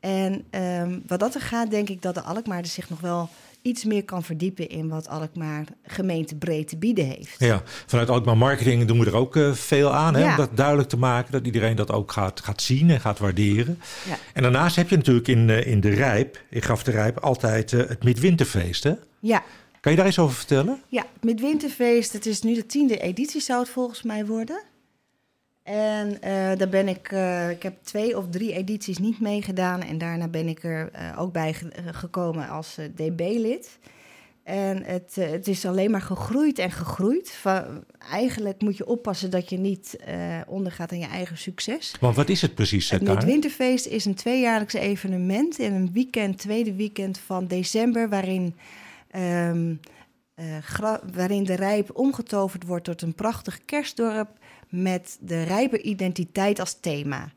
En 0.00 0.44
ehm, 0.50 0.98
wat 1.06 1.20
dat 1.20 1.34
er 1.34 1.40
gaat, 1.40 1.70
denk 1.70 1.88
ik 1.88 2.02
dat 2.02 2.14
de 2.14 2.22
Alkmaarder 2.22 2.70
zich 2.70 2.90
nog 2.90 3.00
wel 3.00 3.28
iets 3.68 3.84
meer 3.84 4.04
kan 4.04 4.22
verdiepen 4.22 4.68
in 4.68 4.88
wat 4.88 5.08
Alkmaar 5.08 5.64
gemeentebreed 5.86 6.68
te 6.68 6.76
bieden 6.76 7.04
heeft. 7.04 7.34
Ja, 7.38 7.62
vanuit 7.86 8.10
Alkmaar 8.10 8.36
Marketing 8.36 8.84
doen 8.84 8.98
we 8.98 9.06
er 9.06 9.16
ook 9.16 9.36
eh, 9.36 9.52
veel 9.52 9.92
aan. 9.94 10.14
Hè, 10.14 10.20
Ja. 10.20 10.30
Om 10.30 10.36
dat 10.36 10.56
duidelijk 10.56 10.88
te 10.88 10.96
maken, 10.98 11.32
dat 11.32 11.46
iedereen 11.46 11.76
dat 11.76 11.92
ook 11.92 12.12
gaat, 12.12 12.40
gaat 12.40 12.62
zien 12.62 12.90
en 12.90 13.00
gaat 13.00 13.18
waarderen. 13.18 13.78
Ja. 14.08 14.16
En 14.32 14.42
daarnaast 14.42 14.76
heb 14.76 14.88
je 14.88 14.96
natuurlijk 14.96 15.28
in, 15.28 15.50
eh, 15.50 15.66
in 15.66 15.80
de 15.80 15.90
Rijp, 15.90 16.42
in 16.50 16.62
Graf 16.62 16.82
de 16.82 16.90
Rijp, 16.90 17.18
altijd 17.18 17.72
eh, 17.72 17.88
het 17.88 18.04
Midwinterfeest. 18.04 18.82
Hè? 18.84 18.92
Ja, 19.20 19.42
Kan 19.80 19.92
je 19.92 19.98
daar 19.98 20.08
iets 20.08 20.18
over 20.18 20.36
vertellen? 20.36 20.82
ja, 20.88 21.06
met 21.20 21.40
Winterfeest, 21.40 22.12
het 22.12 22.26
is 22.26 22.42
nu 22.42 22.54
de 22.54 22.66
tiende 22.66 22.98
editie 22.98 23.40
zou 23.40 23.60
het 23.60 23.68
volgens 23.68 24.02
mij 24.02 24.26
worden. 24.26 24.62
En 25.68 26.22
eh, 26.22 26.58
daar 26.58 26.68
ben 26.68 26.88
ik, 26.88 27.12
eh, 27.12 27.50
ik 27.50 27.62
heb 27.62 27.74
twee 27.82 28.16
of 28.16 28.24
drie 28.30 28.52
edities 28.52 28.98
niet 28.98 29.20
meegedaan. 29.20 29.82
En 29.82 29.98
daarna 29.98 30.28
ben 30.28 30.48
ik 30.48 30.64
er 30.64 30.90
eh, 30.92 31.20
ook 31.20 31.32
bij 31.32 31.54
ge- 31.54 31.72
gekomen 31.92 32.48
als 32.48 32.76
DB-lid. 32.94 33.78
En 34.42 34.82
het, 34.82 35.14
het 35.14 35.48
is 35.48 35.66
alleen 35.66 35.90
maar 35.90 36.00
gegroeid 36.00 36.58
en 36.58 36.70
gegroeid. 36.70 37.42
Eigenlijk 38.10 38.60
moet 38.62 38.76
je 38.76 38.86
oppassen 38.86 39.30
dat 39.30 39.50
je 39.50 39.58
niet 39.58 39.96
ondergaat 40.46 40.92
aan 40.92 40.98
je 40.98 41.06
eigen 41.06 41.38
succes. 41.38 41.94
Want 42.00 42.16
wat 42.16 42.28
is 42.28 42.42
het 42.42 42.54
precies, 42.54 42.90
Het? 42.90 43.02
Midwinterfeest 43.02 43.86
is 43.86 44.04
een 44.04 44.14
tweejaarlijks 44.14 44.74
evenement 44.74 45.58
in 45.58 45.72
een 45.72 45.92
weekend, 45.92 46.38
tweede 46.38 46.74
weekend 46.74 47.18
van 47.18 47.46
december, 47.46 48.08
waarin, 48.08 48.54
ehm, 49.10 49.74
eh, 50.34 50.94
waarin 51.12 51.44
de 51.44 51.54
Rijp 51.54 51.90
omgetoverd 51.96 52.64
wordt 52.64 52.84
tot 52.84 53.02
een 53.02 53.14
prachtig 53.14 53.64
kerstdorp 53.64 54.37
met 54.68 55.18
de 55.20 55.42
Rijper 55.42 55.80
identiteit 55.80 56.60
als 56.60 56.80
thema. 56.80 57.32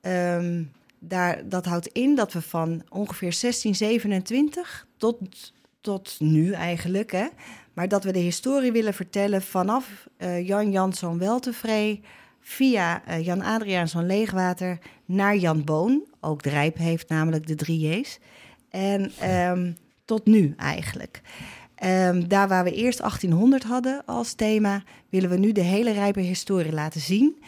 Ehm, 0.00 0.62
daar, 0.98 1.48
dat 1.48 1.64
houdt 1.64 1.86
in 1.86 2.14
dat 2.14 2.32
we 2.32 2.42
van 2.42 2.82
ongeveer 2.88 3.32
1627 3.40 4.86
tot, 4.96 5.18
tot 5.80 6.16
nu 6.18 6.52
eigenlijk, 6.52 7.12
hè, 7.12 7.26
maar 7.72 7.88
dat 7.88 8.04
we 8.04 8.12
de 8.12 8.18
historie 8.18 8.72
willen 8.72 8.94
vertellen 8.94 9.42
vanaf 9.42 10.08
eh, 10.16 10.46
Jan 10.46 10.70
Janszoon 10.70 11.18
Weltevree 11.18 12.02
via 12.40 13.04
eh, 13.04 13.24
Jan 13.24 13.42
Adriaanszoon 13.42 14.06
Leegwater 14.06 14.78
naar 15.04 15.36
Jan 15.36 15.64
Boon. 15.64 16.04
Ook 16.20 16.42
de 16.42 16.50
Rijp 16.50 16.76
heeft 16.76 17.08
namelijk 17.08 17.46
de 17.46 17.54
drie 17.54 17.88
J's. 17.88 18.18
En 18.70 19.12
ehm, 19.18 19.72
tot 20.04 20.26
nu 20.26 20.54
eigenlijk. 20.56 21.20
Ehm, 21.78 22.26
daar 22.28 22.48
waar 22.48 22.64
we 22.64 22.74
eerst 22.74 23.00
1800 23.00 23.64
hadden 23.64 24.02
als 24.06 24.32
thema, 24.32 24.82
willen 25.08 25.30
we 25.30 25.36
nu 25.36 25.52
de 25.52 25.60
hele 25.60 25.90
Rijper 25.92 26.22
historie 26.22 26.72
laten 26.72 27.00
zien. 27.00 27.42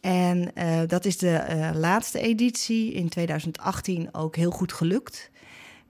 En 0.00 0.54
eh, 0.54 0.80
dat 0.86 1.04
is 1.04 1.18
de 1.18 1.30
eh, 1.30 1.70
laatste 1.74 2.20
editie 2.20 2.92
in 2.92 3.08
2018 3.08 4.14
ook 4.14 4.36
heel 4.36 4.50
goed 4.50 4.72
gelukt. 4.72 5.30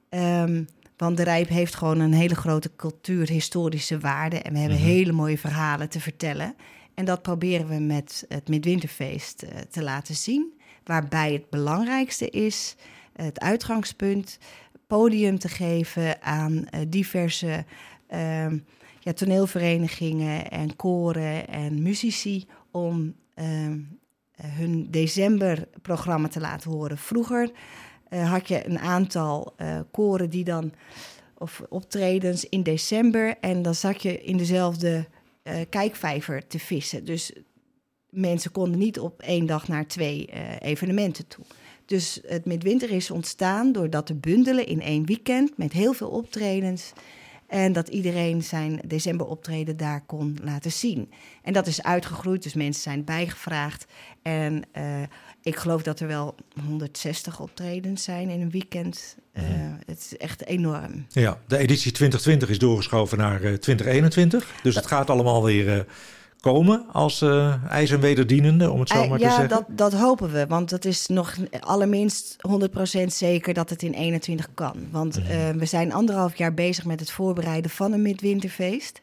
Ehm, 0.08 0.64
want 0.96 1.16
de 1.16 1.22
Rijp 1.22 1.48
heeft 1.48 1.74
gewoon 1.74 1.98
een 2.00 2.12
hele 2.12 2.34
grote 2.34 2.70
cultuur-historische 2.76 3.98
waarde. 3.98 4.38
En 4.38 4.52
we 4.52 4.58
hebben 4.58 4.78
Mhm. 4.78 4.86
hele 4.86 5.12
mooie 5.12 5.38
verhalen 5.38 5.88
te 5.88 6.00
vertellen. 6.00 6.54
En 6.94 7.04
dat 7.04 7.22
proberen 7.22 7.68
we 7.68 7.78
met 7.78 8.24
het 8.28 8.48
Midwinterfeest 8.48 9.42
eh, 9.42 9.58
te 9.70 9.82
laten 9.82 10.14
zien. 10.14 10.52
Waarbij 10.84 11.32
het 11.32 11.50
belangrijkste 11.50 12.30
is, 12.30 12.76
het 13.12 13.40
uitgangspunt, 13.40 14.38
podium 14.90 15.38
te 15.38 15.48
geven 15.48 16.22
aan 16.22 16.66
eh, 16.66 16.80
diverse 16.88 17.64
ehm, 18.06 18.58
ja, 19.00 19.12
toneelverenigingen 19.12 20.50
en 20.50 20.76
koren 20.76 21.48
en 21.48 21.82
muzici 21.82 22.46
om 22.70 23.14
ehm, 23.34 23.78
hun 24.42 24.90
decemberprogramma 24.90 26.28
te 26.28 26.40
laten 26.40 26.70
horen. 26.70 26.98
Vroeger 26.98 27.50
eh, 28.08 28.30
had 28.30 28.48
je 28.48 28.66
een 28.66 28.78
aantal 28.78 29.52
eh, 29.56 29.80
koren 29.90 30.30
die 30.30 30.44
dan, 30.44 30.72
of 31.38 31.62
optredens 31.68 32.48
in 32.48 32.62
december, 32.62 33.36
en 33.40 33.62
dan 33.62 33.74
zat 33.74 34.02
je 34.02 34.22
in 34.22 34.36
dezelfde 34.36 35.06
kijkvijver 35.68 36.46
te 36.46 36.58
vissen. 36.58 37.04
Dus 37.04 37.32
mensen 38.10 38.52
konden 38.52 38.78
niet 38.78 38.98
op 38.98 39.22
één 39.22 39.46
dag 39.46 39.68
naar 39.68 39.86
twee 39.86 40.30
evenementen 40.60 41.26
toe. 41.26 41.44
Dus 41.90 42.20
het 42.26 42.44
midwinter 42.44 42.90
is 42.90 43.10
ontstaan 43.10 43.72
door 43.72 43.90
dat 43.90 44.06
te 44.06 44.14
bundelen 44.14 44.66
in 44.66 44.80
één 44.80 45.06
weekend 45.06 45.56
met 45.56 45.72
heel 45.72 45.92
veel 45.92 46.08
optredens. 46.08 46.92
En 47.46 47.72
dat 47.72 47.88
iedereen 47.88 48.42
zijn 48.42 48.80
decemberoptreden 48.86 49.76
daar 49.76 50.02
kon 50.06 50.38
laten 50.42 50.72
zien. 50.72 51.10
En 51.42 51.52
dat 51.52 51.66
is 51.66 51.82
uitgegroeid, 51.82 52.42
dus 52.42 52.54
mensen 52.54 52.82
zijn 52.82 53.04
bijgevraagd. 53.04 53.86
En 54.22 54.62
eh, 54.72 55.02
ik 55.42 55.56
geloof 55.56 55.82
dat 55.82 56.00
er 56.00 56.06
wel 56.06 56.34
160 56.64 57.40
optredens 57.40 58.04
zijn 58.04 58.28
in 58.28 58.40
een 58.40 58.50
weekend. 58.50 59.16
Eh, 59.32 59.42
het 59.86 59.98
is 59.98 60.16
echt 60.16 60.46
enorm. 60.46 61.06
Ja, 61.08 61.40
de 61.46 61.58
editie 61.58 61.92
2020 61.92 62.48
is 62.48 62.58
doorgeschoven 62.58 63.18
naar 63.18 63.42
eh, 63.42 63.52
2021. 63.52 64.52
Dus 64.62 64.74
het 64.74 64.86
gaat 64.86 65.10
allemaal 65.10 65.44
weer 65.44 65.78
eh, 65.78 65.80
komen 66.40 66.84
als 66.92 67.22
eh 67.22 67.64
ijs 67.68 67.90
en 67.90 68.00
wederdienende, 68.00 68.70
om 68.70 68.80
het 68.80 68.88
zo 68.88 69.02
Eh, 69.02 69.08
maar 69.08 69.18
te 69.18 69.24
ja, 69.24 69.30
zeggen. 69.30 69.48
dat, 69.48 69.64
dat 69.68 69.92
hopen 69.92 70.32
we. 70.32 70.46
Want 70.46 70.70
het 70.70 70.84
is 70.84 71.06
nog 71.06 71.34
allerminst 71.60 72.36
100% 72.40 73.12
zeker 73.12 73.54
dat 73.54 73.70
het 73.70 73.82
in 73.82 73.92
21 73.92 74.48
kan. 74.54 74.74
Want 74.90 75.18
Mhm. 75.18 75.30
eh, 75.30 75.50
we 75.50 75.64
zijn 75.66 75.92
anderhalf 75.92 76.36
jaar 76.36 76.54
bezig 76.54 76.84
met 76.84 77.00
het 77.00 77.10
voorbereiden 77.10 77.70
van 77.70 77.92
een 77.92 78.02
midwinterfeest. 78.02 79.00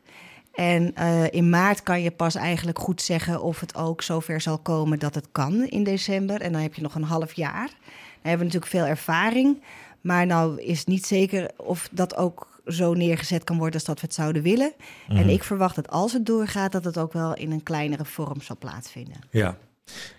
En 0.53 0.93
in 1.31 1.49
maart 1.49 1.83
kan 1.83 2.01
je 2.01 2.11
pas 2.11 2.35
eigenlijk 2.35 2.79
goed 2.79 3.01
zeggen 3.01 3.41
of 3.41 3.59
het 3.59 3.75
ook 3.75 4.01
zover 4.01 4.41
zal 4.41 4.57
komen 4.57 4.99
dat 4.99 5.15
het 5.15 5.27
kan 5.31 5.63
in 5.67 5.83
december. 5.83 6.41
En 6.41 6.51
dan 6.51 6.61
heb 6.61 6.73
je 6.73 6.81
nog 6.81 6.95
een 6.95 7.03
half 7.03 7.33
jaar. 7.33 7.67
Dan 7.67 8.31
hebben 8.31 8.37
we 8.47 8.53
natuurlijk 8.53 8.71
veel 8.71 8.85
ervaring. 8.85 9.61
Maar 10.01 10.25
nou 10.25 10.61
is 10.61 10.85
niet 10.85 11.05
zeker 11.05 11.49
of 11.57 11.89
dat 11.91 12.15
ook 12.17 12.56
zo 12.67 12.93
neergezet 12.93 13.43
kan 13.43 13.57
worden 13.57 13.73
als 13.73 13.83
dat 13.83 13.99
we 13.99 14.05
het 14.05 14.15
zouden 14.15 14.41
willen. 14.41 14.73
Mhm. 15.07 15.17
En 15.17 15.29
ik 15.29 15.43
verwacht 15.43 15.75
dat 15.75 15.89
als 15.89 16.13
het 16.13 16.25
doorgaat, 16.25 16.71
dat 16.71 16.83
het 16.83 16.97
ook 16.97 17.13
wel 17.13 17.35
in 17.35 17.51
een 17.51 17.63
kleinere 17.63 18.05
vorm 18.05 18.41
zal 18.41 18.57
plaatsvinden. 18.57 19.17
Ja. 19.31 19.57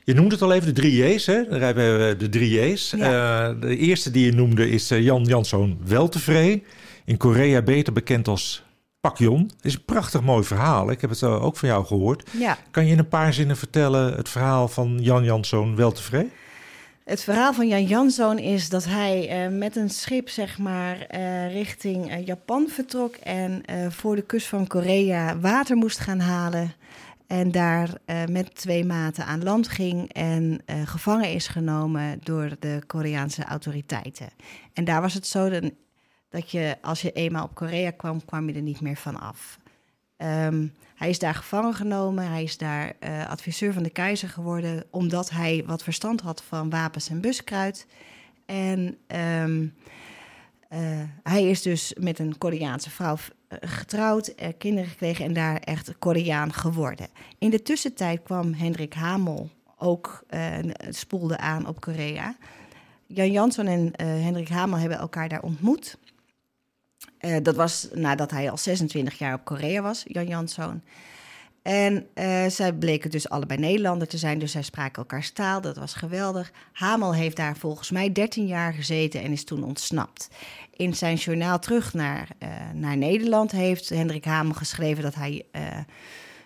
Je 0.04 0.14
noemde 0.14 0.34
het 0.34 0.42
al 0.42 0.52
even, 0.52 0.74
de 0.74 0.80
drie 0.80 1.14
J's. 1.14 1.26
Hè? 1.26 1.48
Daar 1.48 1.60
hebben 1.60 2.06
we 2.06 2.16
de 2.16 2.28
drie 2.28 2.60
J's. 2.60 2.94
Ja. 2.96 3.48
Eh, 3.48 3.60
de 3.60 3.76
eerste 3.76 4.10
die 4.10 4.24
je 4.24 4.32
noemde 4.32 4.70
is 4.70 4.90
eh, 4.90 5.02
Jan 5.02 5.24
Janszoon 5.24 5.78
Weltevree. 5.84 6.62
In 7.04 7.16
Korea 7.16 7.62
beter 7.62 7.92
bekend 7.92 8.28
als 8.28 8.62
Pakjon. 9.00 9.42
Het 9.56 9.64
is 9.64 9.74
een 9.74 9.84
prachtig 9.84 10.22
mooi 10.22 10.44
verhaal. 10.44 10.90
Ik 10.90 11.00
heb 11.00 11.10
het 11.10 11.22
eh, 11.22 11.44
ook 11.44 11.56
van 11.56 11.68
jou 11.68 11.86
gehoord. 11.86 12.30
Ja. 12.38 12.58
Kan 12.70 12.86
je 12.86 12.92
in 12.92 12.98
een 12.98 13.08
paar 13.08 13.32
zinnen 13.32 13.56
vertellen 13.56 14.14
het 14.14 14.28
verhaal 14.28 14.68
van 14.68 14.98
Jan 15.00 15.24
Janszoon 15.24 15.76
Weltevree? 15.76 16.30
Het 17.08 17.22
verhaal 17.22 17.52
van 17.52 17.68
Jan 17.68 17.84
Janszoon 17.84 18.38
is 18.38 18.68
dat 18.68 18.84
hij 18.84 19.28
eh, 19.28 19.52
met 19.52 19.76
een 19.76 19.90
schip 19.90 20.28
zeg 20.28 20.58
maar, 20.58 21.00
eh, 21.00 21.52
richting 21.52 22.10
eh, 22.10 22.26
Japan 22.26 22.68
vertrok 22.68 23.14
en 23.14 23.62
voor 23.88 24.16
de 24.16 24.22
kust 24.22 24.46
van 24.46 24.66
Korea 24.66 25.38
water 25.38 25.76
moest 25.76 25.98
gaan 25.98 26.20
halen. 26.20 26.72
En 27.26 27.50
daar 27.50 27.90
met 28.30 28.54
twee 28.54 28.84
maten 28.84 29.24
aan 29.24 29.42
land 29.42 29.68
ging 29.68 30.12
en 30.12 30.62
gevangen 30.84 31.32
is 31.32 31.48
genomen 31.48 32.20
door 32.22 32.56
de 32.58 32.82
Koreaanse 32.86 33.44
autoriteiten. 33.44 34.28
En 34.72 34.84
daar 34.84 35.00
was 35.00 35.14
het 35.14 35.26
zo 35.26 35.48
dat, 35.48 35.70
dat 36.28 36.50
je, 36.50 36.76
als 36.82 37.02
je 37.02 37.12
eenmaal 37.12 37.44
op 37.44 37.54
Korea 37.54 37.90
kwam, 37.90 38.24
kwam 38.24 38.48
je 38.48 38.54
er 38.54 38.62
niet 38.62 38.80
meer 38.80 38.96
van 38.96 39.20
af. 39.20 39.58
Ehm, 40.16 40.66
hij 40.98 41.08
is 41.08 41.18
daar 41.18 41.34
gevangen 41.34 41.74
genomen. 41.74 42.30
Hij 42.30 42.42
is 42.42 42.56
daar 42.56 42.92
uh, 43.00 43.28
adviseur 43.28 43.72
van 43.72 43.82
de 43.82 43.90
keizer 43.90 44.28
geworden, 44.28 44.84
omdat 44.90 45.30
hij 45.30 45.62
wat 45.66 45.82
verstand 45.82 46.20
had 46.20 46.42
van 46.42 46.70
wapens 46.70 47.08
en 47.08 47.20
buskruid. 47.20 47.86
En 48.46 48.98
ehm, 49.06 49.62
uh, 49.62 49.68
hij 51.22 51.50
is 51.50 51.62
dus 51.62 51.94
met 51.98 52.18
een 52.18 52.38
Koreaanse 52.38 52.90
vrouw 52.90 53.16
getrouwd, 53.48 54.32
uh, 54.42 54.48
kinderen 54.58 54.90
gekregen 54.90 55.24
en 55.24 55.32
daar 55.32 55.56
echt 55.56 55.98
Koreaan 55.98 56.52
geworden. 56.52 57.08
In 57.38 57.50
de 57.50 57.62
tussentijd 57.62 58.22
kwam 58.22 58.54
Hendrik 58.54 58.92
Hamel 58.94 59.50
ook, 59.76 60.24
spoelde 60.88 61.38
aan 61.38 61.66
op 61.66 61.80
Korea. 61.80 62.36
Jan 63.06 63.30
Jansson 63.30 63.66
en 63.66 63.92
Hendrik 63.96 64.48
Hamel 64.48 64.78
hebben 64.78 64.98
elkaar 64.98 65.28
daar 65.28 65.42
ontmoet. 65.42 65.98
Dat 67.42 67.56
was 67.56 67.88
nadat 67.92 68.30
hij 68.30 68.50
al 68.50 68.58
26 68.58 69.18
jaar 69.18 69.34
op 69.34 69.44
Korea 69.44 69.82
was, 69.82 70.04
Jan 70.06 70.26
Jansson. 70.26 70.82
En 71.68 72.06
uh, 72.14 72.46
zij 72.46 72.72
bleken 72.72 73.10
dus 73.10 73.28
allebei 73.28 73.60
Nederlander 73.60 74.08
te 74.08 74.18
zijn, 74.18 74.38
dus 74.38 74.52
zij 74.52 74.62
spraken 74.62 75.02
elkaars 75.02 75.30
taal. 75.30 75.60
Dat 75.60 75.76
was 75.76 75.94
geweldig. 75.94 76.52
Hamel 76.72 77.14
heeft 77.14 77.36
daar 77.36 77.56
volgens 77.56 77.90
mij 77.90 78.12
13 78.12 78.46
jaar 78.46 78.72
gezeten 78.72 79.22
en 79.22 79.32
is 79.32 79.44
toen 79.44 79.64
ontsnapt. 79.64 80.28
In 80.76 80.94
zijn 80.94 81.16
journaal 81.16 81.58
terug 81.58 81.94
naar, 81.94 82.28
uh, 82.42 82.48
naar 82.74 82.96
Nederland 82.96 83.50
heeft 83.50 83.88
Hendrik 83.88 84.24
Hamel 84.24 84.54
geschreven 84.54 85.02
dat 85.02 85.14
hij 85.14 85.46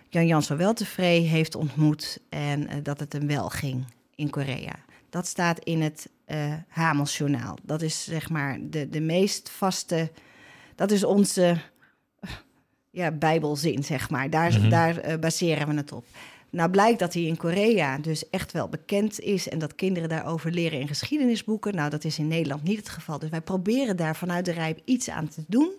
Jan 0.08 0.26
Jansson 0.26 0.56
wel 0.56 0.74
tevreden 0.74 1.28
heeft 1.28 1.54
ontmoet 1.54 2.18
en 2.28 2.82
dat 2.82 3.00
het 3.00 3.12
hem 3.12 3.26
wel 3.26 3.48
ging 3.48 3.84
in 4.14 4.30
Korea. 4.30 4.74
Dat 5.10 5.26
staat 5.26 5.58
in 5.58 5.82
het 5.82 6.08
Hamelsjournaal. 6.68 7.58
Dat 7.62 7.82
is 7.82 8.04
zeg 8.04 8.30
maar 8.30 8.58
de, 8.62 8.88
de 8.88 9.00
meest 9.00 9.50
vaste. 9.50 10.10
Dat 10.74 10.90
is 10.90 11.04
onze 11.04 11.56
ja, 12.90 13.10
bijbelzin, 13.10 13.84
zeg 13.84 14.10
maar. 14.10 14.30
Daar, 14.30 14.52
mhm. 14.52 14.68
daar 14.68 15.08
uh, 15.08 15.18
baseren 15.18 15.68
we 15.68 15.74
het 15.74 15.92
op. 15.92 16.04
Nou 16.50 16.70
blijkt 16.70 16.98
dat 16.98 17.14
hij 17.14 17.22
in 17.22 17.36
Korea 17.36 17.98
dus 17.98 18.30
echt 18.30 18.52
wel 18.52 18.68
bekend 18.68 19.20
is 19.20 19.48
en 19.48 19.58
dat 19.58 19.74
kinderen 19.74 20.08
daarover 20.08 20.50
leren 20.50 20.80
in 20.80 20.88
geschiedenisboeken. 20.88 21.74
Nou, 21.74 21.90
dat 21.90 22.04
is 22.04 22.18
in 22.18 22.28
Nederland 22.28 22.62
niet 22.62 22.76
het 22.76 22.88
geval. 22.88 23.18
Dus 23.18 23.30
wij 23.30 23.40
proberen 23.40 23.96
daar 23.96 24.16
vanuit 24.16 24.44
de 24.44 24.52
Rijp 24.52 24.80
iets 24.84 25.10
aan 25.10 25.28
te 25.28 25.44
doen. 25.46 25.72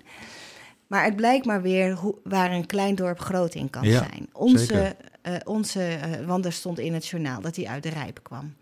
Maar 0.87 1.03
het 1.03 1.15
blijkt 1.15 1.45
maar 1.45 1.61
weer 1.61 1.93
hoe, 1.93 2.15
waar 2.23 2.51
een 2.51 2.65
klein 2.65 2.95
dorp 2.95 3.19
groot 3.19 3.55
in 3.55 3.69
kan 3.69 3.85
zijn. 3.85 4.29
Onze, 4.31 4.95
uh, 5.27 5.35
onze 5.43 5.79
uh, 5.79 6.25
want 6.25 6.45
er 6.45 6.53
stond 6.53 6.79
in 6.79 6.93
het 6.93 7.07
journaal 7.07 7.41
dat 7.41 7.55
hij 7.55 7.67
uit 7.67 7.83
de 7.83 7.89
Rijp 7.89 8.19
kwam. 8.23 8.53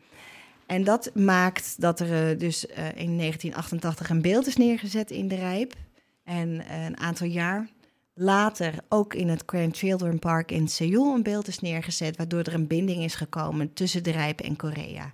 En 0.65 0.83
dat 0.83 1.11
maakt 1.13 1.81
dat 1.81 1.99
er 1.99 2.37
dus 2.37 2.65
in 2.65 3.17
1988 3.17 4.09
een 4.09 4.21
beeld 4.21 4.47
is 4.47 4.55
neergezet 4.55 5.11
in 5.11 5.27
de 5.27 5.35
Rijp. 5.35 5.73
En 6.23 6.73
een 6.85 6.99
aantal 6.99 7.27
jaar 7.27 7.69
later 8.13 8.73
ook 8.89 9.13
in 9.13 9.29
het 9.29 9.43
Grand 9.45 9.77
Children 9.77 10.19
Park 10.19 10.51
in 10.51 10.67
Seoul 10.67 11.15
een 11.15 11.23
beeld 11.23 11.47
is 11.47 11.59
neergezet, 11.59 12.17
waardoor 12.17 12.39
er 12.39 12.53
een 12.53 12.67
binding 12.67 13.03
is 13.03 13.15
gekomen 13.15 13.73
tussen 13.73 14.03
de 14.03 14.11
Rijp 14.11 14.41
en 14.41 14.55
Korea. 14.55 15.13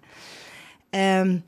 Um, 0.89 1.43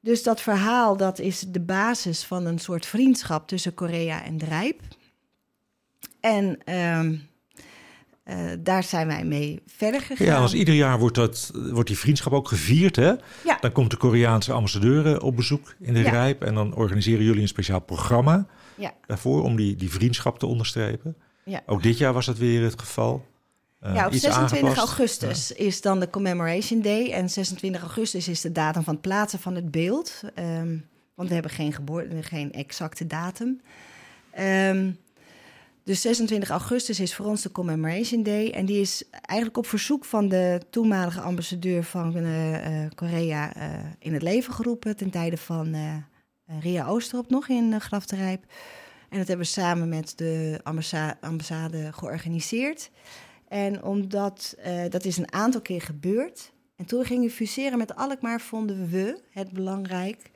dus 0.00 0.22
dat 0.22 0.40
verhaal 0.40 0.96
dat 0.96 1.18
is 1.18 1.40
de 1.40 1.60
basis 1.60 2.24
van 2.24 2.46
een 2.46 2.58
soort 2.58 2.86
vriendschap 2.86 3.48
tussen 3.48 3.74
Korea 3.74 4.24
en 4.24 4.38
de 4.38 4.44
Rijp. 4.44 4.80
En 6.20 6.74
um, 6.74 7.28
uh, 8.24 8.36
daar 8.58 8.82
zijn 8.82 9.06
wij 9.06 9.24
mee 9.24 9.62
verder 9.66 10.00
gegaan. 10.00 10.26
Ja, 10.26 10.38
als 10.38 10.54
ieder 10.54 10.74
jaar 10.74 10.98
wordt, 10.98 11.14
dat, 11.14 11.50
wordt 11.54 11.88
die 11.88 11.98
vriendschap 11.98 12.32
ook 12.32 12.48
gevierd. 12.48 12.96
Hè? 12.96 13.12
Ja. 13.44 13.58
Dan 13.60 13.72
komt 13.72 13.90
de 13.90 13.96
Koreaanse 13.96 14.52
ambassadeur 14.52 15.22
op 15.22 15.36
bezoek 15.36 15.74
in 15.80 15.94
de 15.94 16.02
ja. 16.02 16.10
Rijp. 16.10 16.42
En 16.42 16.54
dan 16.54 16.74
organiseren 16.74 17.24
jullie 17.24 17.42
een 17.42 17.48
speciaal 17.48 17.80
programma 17.80 18.46
ja. 18.78 18.94
daarvoor 19.06 19.42
om 19.42 19.56
die, 19.56 19.76
die 19.76 19.90
vriendschap 19.90 20.38
te 20.38 20.46
onderstrepen. 20.46 21.16
Ja. 21.44 21.62
Ook 21.66 21.82
dit 21.82 21.98
jaar 21.98 22.12
was 22.12 22.26
dat 22.26 22.38
weer 22.38 22.62
het 22.62 22.80
geval. 22.80 23.26
Uh, 23.84 23.94
ja, 23.94 24.06
op 24.06 24.12
26 24.12 24.58
aangepast. 24.58 24.76
augustus 24.76 25.48
ja. 25.48 25.64
is 25.64 25.80
dan 25.80 26.00
de 26.00 26.10
Commemoration 26.10 26.82
Day. 26.82 27.10
En 27.10 27.30
26 27.30 27.80
augustus 27.80 28.28
is 28.28 28.40
de 28.40 28.52
datum 28.52 28.82
van 28.82 28.92
het 28.92 29.02
plaatsen 29.02 29.38
van 29.38 29.54
het 29.54 29.70
beeld. 29.70 30.22
Um, 30.38 30.88
want 31.14 31.28
we 31.28 31.34
hebben 31.34 31.52
geen, 31.52 31.72
geboorte, 31.72 32.22
geen 32.22 32.52
exacte 32.52 33.06
datum. 33.06 33.60
Um, 34.40 34.98
dus 35.84 36.00
26 36.00 36.48
augustus 36.48 37.00
is 37.00 37.14
voor 37.14 37.26
ons 37.26 37.42
de 37.42 37.52
Commemoration 37.52 38.22
Day. 38.22 38.50
En 38.50 38.66
die 38.66 38.80
is 38.80 39.04
eigenlijk 39.10 39.58
op 39.58 39.66
verzoek 39.66 40.04
van 40.04 40.28
de 40.28 40.60
toenmalige 40.70 41.20
ambassadeur 41.20 41.84
van 41.84 42.16
uh, 42.16 42.52
uh, 42.52 42.90
Korea 42.94 43.52
in 43.98 44.12
het 44.12 44.22
leven 44.22 44.52
geroepen. 44.52 44.96
ten 44.96 45.10
tijde 45.10 45.36
van 45.36 45.74
Ria 46.60 46.86
Oosterop 46.86 47.30
nog 47.30 47.48
in 47.48 47.72
uh, 47.72 47.80
Graf. 47.80 48.06
En 48.12 49.18
dat 49.18 49.28
hebben 49.28 49.38
we 49.38 49.44
samen 49.44 49.88
met 49.88 50.12
de 50.16 50.60
ambassade, 51.20 51.92
georganiseerd. 51.92 52.90
En 53.48 53.82
omdat 53.82 54.56
uh, 54.66 54.82
dat 54.88 55.04
is 55.04 55.16
een 55.16 55.32
aantal 55.32 55.60
keer 55.60 55.80
gebeurd. 55.80 56.52
En 56.76 56.84
toen 56.84 57.04
gingen 57.04 57.28
we 57.28 57.34
fuseren 57.34 57.78
met 57.78 57.96
Alkmaar, 57.96 58.40
vonden 58.40 58.88
we 58.88 59.20
het 59.30 59.52
belangrijk 59.52 60.30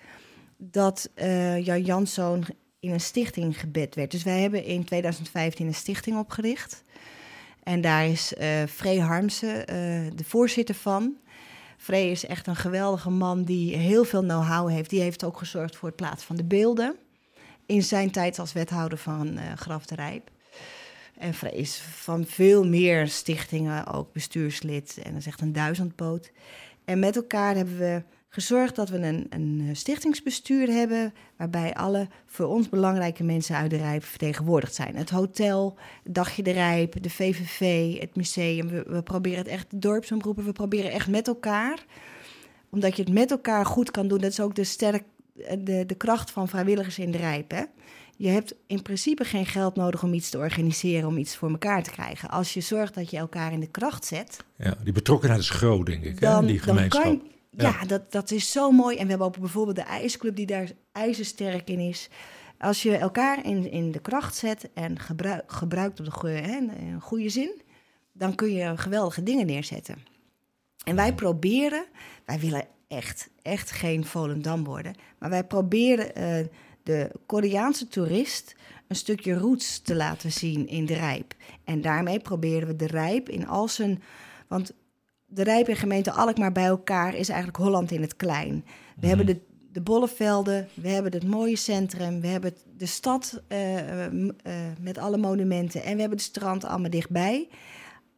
dat 0.56 1.10
uh, 1.14 1.64
Jan 1.64 1.82
Janszoon 1.82 2.44
in 2.80 2.90
een 2.90 3.00
stichting 3.00 3.60
gebed 3.60 3.94
werd. 3.94 4.10
Dus 4.10 4.22
wij 4.22 4.40
hebben 4.40 4.64
in 4.64 4.84
2015 4.84 5.66
een 5.66 5.74
stichting 5.74 6.18
opgericht. 6.18 6.82
En 7.62 7.80
daar 7.80 8.06
is 8.06 8.32
uh, 8.32 8.62
Free 8.68 9.00
Harmsen 9.00 9.66
de 10.16 10.24
voorzitter 10.24 10.74
van. 10.74 11.16
Frey 11.82 12.10
is 12.10 12.26
echt 12.26 12.46
een 12.46 12.56
geweldige 12.56 13.10
man 13.10 13.44
die 13.44 13.76
heel 13.76 14.04
veel 14.04 14.20
know-how 14.20 14.68
heeft. 14.70 14.90
Die 14.90 15.00
heeft 15.00 15.24
ook 15.24 15.38
gezorgd 15.38 15.76
voor 15.76 15.88
het 15.88 15.96
plaatsen 15.96 16.26
van 16.26 16.36
de 16.36 16.44
beelden. 16.44 16.96
In 17.66 17.82
zijn 17.82 18.10
tijd 18.10 18.38
als 18.38 18.52
wethouder 18.52 18.98
van 18.98 19.38
uh, 19.38 19.52
Graf 19.56 19.86
de 19.86 19.94
Rijp. 19.94 20.30
En 21.18 21.34
Frey 21.34 21.52
is 21.52 21.78
van 21.78 22.24
veel 22.26 22.66
meer 22.66 23.08
stichtingen 23.08 23.86
ook 23.86 24.12
bestuurslid. 24.12 24.98
En 25.02 25.10
dat 25.10 25.20
is 25.20 25.26
echt 25.26 25.40
een 25.40 25.52
duizendpoot. 25.52 26.32
En 26.84 26.98
met 26.98 27.16
elkaar 27.16 27.54
hebben 27.54 27.78
we 27.78 28.02
gezorgd 28.32 28.76
dat 28.76 28.88
we 28.88 28.98
een, 28.98 29.26
een 29.30 29.70
stichtingsbestuur 29.72 30.68
hebben. 30.68 31.14
waarbij 31.36 31.74
alle 31.74 32.08
voor 32.26 32.46
ons 32.46 32.68
belangrijke 32.68 33.24
mensen 33.24 33.56
uit 33.56 33.70
de 33.70 33.76
Rijp 33.76 34.04
vertegenwoordigd 34.04 34.74
zijn. 34.74 34.96
Het 34.96 35.10
hotel, 35.10 35.78
Dagje 36.04 36.42
de 36.42 36.50
Rijp, 36.50 37.02
de 37.02 37.10
VVV, 37.10 37.98
het 38.00 38.16
museum. 38.16 38.68
We, 38.68 38.84
we 38.86 39.02
proberen 39.02 39.38
het 39.38 39.48
echt, 39.48 39.70
de 39.70 39.78
dorpsomroepen, 39.78 40.44
we 40.44 40.52
proberen 40.52 40.90
echt 40.90 41.08
met 41.08 41.28
elkaar. 41.28 41.84
Omdat 42.70 42.96
je 42.96 43.02
het 43.02 43.12
met 43.12 43.30
elkaar 43.30 43.66
goed 43.66 43.90
kan 43.90 44.08
doen. 44.08 44.18
Dat 44.18 44.30
is 44.30 44.40
ook 44.40 44.54
de, 44.54 44.64
sterk, 44.64 45.04
de, 45.58 45.84
de 45.86 45.94
kracht 45.96 46.30
van 46.30 46.48
vrijwilligers 46.48 46.98
in 46.98 47.10
de 47.10 47.18
Rijp. 47.18 47.50
Hè? 47.50 47.62
Je 48.16 48.28
hebt 48.28 48.54
in 48.66 48.82
principe 48.82 49.24
geen 49.24 49.46
geld 49.46 49.76
nodig 49.76 50.02
om 50.02 50.14
iets 50.14 50.30
te 50.30 50.38
organiseren, 50.38 51.08
om 51.08 51.16
iets 51.16 51.36
voor 51.36 51.50
elkaar 51.50 51.82
te 51.82 51.90
krijgen. 51.90 52.30
Als 52.30 52.54
je 52.54 52.60
zorgt 52.60 52.94
dat 52.94 53.10
je 53.10 53.16
elkaar 53.16 53.52
in 53.52 53.60
de 53.60 53.70
kracht 53.70 54.04
zet. 54.04 54.44
Ja, 54.56 54.76
die 54.84 54.92
betrokkenheid 54.92 55.40
is 55.40 55.50
groot, 55.50 55.86
denk 55.86 56.04
ik, 56.04 56.20
dan, 56.20 56.40
hè, 56.40 56.46
die 56.46 56.58
gemeenschap. 56.58 57.04
Dan 57.04 57.18
kan, 57.18 57.31
ja, 57.56 57.84
dat, 57.84 58.12
dat 58.12 58.30
is 58.30 58.52
zo 58.52 58.70
mooi. 58.70 58.96
En 58.96 59.02
we 59.02 59.08
hebben 59.08 59.26
ook 59.26 59.38
bijvoorbeeld 59.38 59.76
de 59.76 59.82
ijsclub 59.82 60.36
die 60.36 60.46
daar 60.46 60.70
ijzersterk 60.92 61.68
in 61.68 61.78
is. 61.78 62.08
Als 62.58 62.82
je 62.82 62.96
elkaar 62.96 63.46
in, 63.46 63.70
in 63.70 63.92
de 63.92 64.00
kracht 64.00 64.36
zet 64.36 64.70
en 64.74 64.98
gebruik, 64.98 65.52
gebruikt 65.52 65.98
op 65.98 66.04
de 66.04 66.10
goede, 66.10 66.34
hè, 66.34 66.56
een 66.56 67.00
goede 67.00 67.28
zin, 67.28 67.62
dan 68.12 68.34
kun 68.34 68.52
je 68.52 68.76
geweldige 68.76 69.22
dingen 69.22 69.46
neerzetten. 69.46 69.98
En 70.84 70.96
wij 70.96 71.14
proberen, 71.14 71.84
wij 72.24 72.38
willen 72.38 72.66
echt, 72.88 73.30
echt 73.42 73.70
geen 73.70 74.04
Volendam 74.04 74.64
worden, 74.64 74.94
maar 75.18 75.30
wij 75.30 75.44
proberen 75.44 76.06
uh, 76.18 76.46
de 76.82 77.10
Koreaanse 77.26 77.88
toerist 77.88 78.54
een 78.88 78.96
stukje 78.96 79.34
roots 79.34 79.80
te 79.80 79.94
laten 79.94 80.32
zien 80.32 80.68
in 80.68 80.86
de 80.86 80.94
Rijp. 80.94 81.34
En 81.64 81.80
daarmee 81.80 82.20
proberen 82.20 82.68
we 82.68 82.76
de 82.76 82.86
Rijp 82.86 83.28
in 83.28 83.46
al 83.46 83.68
zijn. 83.68 84.02
Want 84.48 84.72
de 85.34 85.42
Rijp 85.42 85.68
en 85.68 85.76
gemeente 85.76 86.12
Alkmaar 86.12 86.52
bij 86.52 86.64
elkaar 86.64 87.14
is 87.14 87.28
eigenlijk 87.28 87.58
Holland 87.58 87.90
in 87.90 88.00
het 88.00 88.16
klein. 88.16 88.64
We 88.96 89.00
mm. 89.00 89.08
hebben 89.08 89.26
de, 89.26 89.40
de 89.72 89.80
bollevelden, 89.80 90.68
we 90.74 90.88
hebben 90.88 91.12
het 91.12 91.26
mooie 91.26 91.56
centrum, 91.56 92.20
we 92.20 92.26
hebben 92.26 92.54
de 92.76 92.86
stad 92.86 93.42
uh, 93.48 94.06
uh, 94.06 94.30
met 94.80 94.98
alle 94.98 95.16
monumenten 95.16 95.82
en 95.82 95.94
we 95.94 96.00
hebben 96.00 96.18
het 96.18 96.26
strand 96.26 96.64
allemaal 96.64 96.90
dichtbij. 96.90 97.48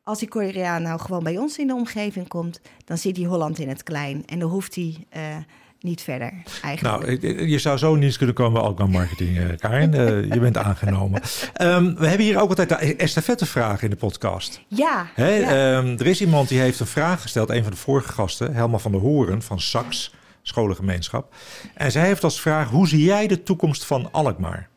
Als 0.03 0.19
die 0.19 0.29
Koreaan 0.29 0.83
nou 0.83 1.01
gewoon 1.01 1.23
bij 1.23 1.39
ons 1.39 1.59
in 1.59 1.67
de 1.67 1.75
omgeving 1.75 2.29
komt, 2.29 2.61
dan 2.85 2.99
zit 2.99 3.17
hij 3.17 3.27
Holland 3.27 3.59
in 3.59 3.69
het 3.69 3.83
klein 3.83 4.23
en 4.27 4.39
dan 4.39 4.51
hoeft 4.51 4.75
hij 4.75 5.07
uh, 5.17 5.37
niet 5.85 6.03
verder 6.03 6.33
eigenlijk. 6.63 7.21
Nou, 7.21 7.49
je 7.49 7.59
zou 7.59 7.79
zo 7.79 7.95
niet 7.95 8.17
kunnen 8.17 8.35
komen 8.35 8.53
bij 8.53 8.63
Alkmaar 8.63 8.89
Marketing, 8.89 9.37
uh, 9.37 9.45
Karin. 9.59 9.95
Uh, 9.95 10.25
je 10.33 10.41
bent 10.41 10.57
aangenomen. 10.57 11.23
Um, 11.63 11.95
we 11.97 12.07
hebben 12.07 12.27
hier 12.27 12.41
ook 12.41 12.49
altijd 12.49 12.69
de 12.69 12.97
estafettevraag 12.97 13.83
in 13.83 13.91
de 13.91 13.97
podcast. 13.97 14.61
Ja. 14.69 15.07
Hè, 15.15 15.35
ja. 15.35 15.77
Um, 15.77 15.99
er 15.99 16.07
is 16.07 16.21
iemand 16.21 16.49
die 16.49 16.59
heeft 16.59 16.81
een 16.81 16.87
vraag 16.87 17.23
gesteld, 17.23 17.51
een 17.51 17.63
van 17.63 17.73
de 17.73 17.79
vorige 17.79 18.13
gasten, 18.13 18.55
Helma 18.55 18.79
van 18.79 18.93
der 18.93 19.01
Horen 19.01 19.43
van 19.43 19.61
Sax, 19.61 20.15
scholengemeenschap. 20.43 21.35
En 21.75 21.93
zij 21.93 22.07
heeft 22.07 22.25
als 22.25 22.41
vraag, 22.41 22.71
hoe 22.71 22.89
zie 22.89 23.05
jij 23.05 23.27
de 23.27 23.43
toekomst 23.43 23.85
van 23.85 24.09
Alkmaar? 24.13 24.69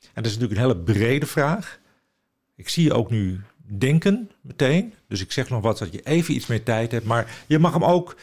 En 0.00 0.22
dat 0.22 0.26
is 0.26 0.38
natuurlijk 0.38 0.60
een 0.60 0.66
hele 0.66 0.98
brede 0.98 1.26
vraag. 1.26 1.78
Ik 2.56 2.68
zie 2.68 2.84
je 2.84 2.92
ook 2.92 3.10
nu 3.10 3.40
denken 3.78 4.30
meteen. 4.40 4.94
Dus 5.08 5.20
ik 5.20 5.32
zeg 5.32 5.48
nog 5.48 5.62
wat 5.62 5.78
dat 5.78 5.92
je 5.92 6.00
even 6.02 6.34
iets 6.34 6.46
meer 6.46 6.62
tijd 6.62 6.92
hebt. 6.92 7.04
Maar 7.04 7.26
je 7.46 7.58
mag 7.58 7.72
hem 7.72 7.84
ook 7.84 8.16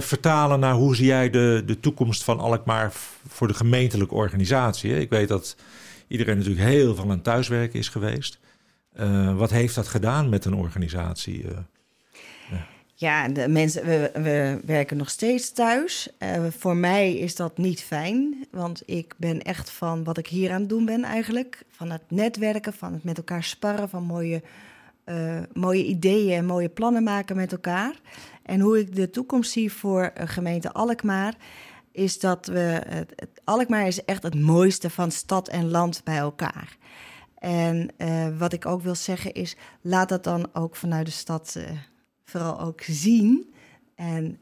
vertalen 0.00 0.60
naar 0.60 0.74
hoe 0.74 0.96
zie 0.96 1.06
jij 1.06 1.30
de, 1.30 1.62
de 1.66 1.80
toekomst 1.80 2.24
van 2.24 2.40
Alkmaar 2.40 2.92
voor 3.28 3.48
de 3.48 3.54
gemeentelijke 3.54 4.14
organisatie. 4.14 4.98
Ik 4.98 5.10
weet 5.10 5.28
dat 5.28 5.56
iedereen 6.08 6.36
natuurlijk 6.36 6.66
heel 6.66 6.94
veel 6.94 7.10
aan 7.10 7.22
thuiswerken 7.22 7.78
is 7.78 7.88
geweest. 7.88 8.38
Uh, 9.00 9.36
wat 9.36 9.50
heeft 9.50 9.74
dat 9.74 9.88
gedaan 9.88 10.28
met 10.28 10.44
een 10.44 10.54
organisatie? 10.54 11.44
Ja. 12.94 13.28
de 13.28 13.48
mensen, 13.48 13.84
we, 13.84 14.10
we, 14.14 14.60
werken 14.64 14.96
nog 14.96 15.10
steeds 15.10 15.52
thuis. 15.52 16.08
Voor 16.58 16.76
mij 16.76 17.14
is 17.16 17.36
dat 17.36 17.58
niet 17.58 17.82
fijn, 17.82 18.46
want 18.50 18.82
ik 18.86 19.14
ben 19.16 19.42
echt 19.42 19.70
van 19.70 20.04
wat 20.04 20.18
ik 20.18 20.26
hier 20.26 20.52
aan 20.52 20.60
het 20.60 20.68
doen 20.68 20.84
ben 20.84 21.04
eigenlijk. 21.04 21.62
Van 21.70 21.90
het 21.90 22.02
netwerken, 22.08 22.72
van 22.72 22.92
het 22.92 23.04
met 23.04 23.16
elkaar 23.16 23.44
sparren, 23.44 23.88
van 23.88 24.02
mooie, 24.02 24.42
mooie 25.52 25.84
ideeën 25.84 26.36
en 26.36 26.46
mooie 26.46 26.68
plannen 26.68 27.02
maken 27.02 27.36
met 27.36 27.52
elkaar. 27.52 27.94
En 28.46 28.60
hoe 28.60 28.78
ik 28.78 28.94
de 28.94 29.10
toekomst 29.10 29.50
zie 29.50 29.72
voor 29.72 30.12
gemeente 30.14 30.72
Alkmaar 30.72 31.34
is 31.92 32.18
dat 32.18 32.46
we. 32.46 32.82
Alkmaar 33.44 33.86
is 33.86 34.04
echt 34.04 34.22
het 34.22 34.34
mooiste 34.34 34.90
van 34.90 35.10
stad 35.10 35.48
en 35.48 35.70
land 35.70 36.00
bij 36.04 36.16
elkaar. 36.16 36.76
En 37.38 37.88
uh, 37.98 38.38
wat 38.38 38.52
ik 38.52 38.66
ook 38.66 38.82
wil 38.82 38.94
zeggen 38.94 39.32
is, 39.32 39.56
laat 39.80 40.08
dat 40.08 40.24
dan 40.24 40.48
ook 40.52 40.76
vanuit 40.76 41.06
de 41.06 41.12
stad 41.12 41.54
uh, 41.58 41.64
vooral 42.24 42.60
ook 42.60 42.80
zien. 42.82 43.54
En 43.94 44.40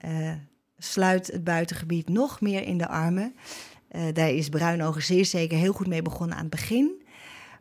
sluit 0.78 1.26
het 1.26 1.44
buitengebied 1.44 2.08
nog 2.08 2.40
meer 2.40 2.62
in 2.62 2.78
de 2.78 2.88
armen. 2.88 3.34
daar 4.12 4.30
is 4.30 4.48
Bruinogen 4.48 5.02
zeer 5.02 5.24
zeker 5.24 5.58
heel 5.58 5.72
goed 5.72 5.86
mee 5.86 6.02
begonnen 6.02 6.36
aan 6.36 6.42
het 6.42 6.50
begin. 6.50 7.02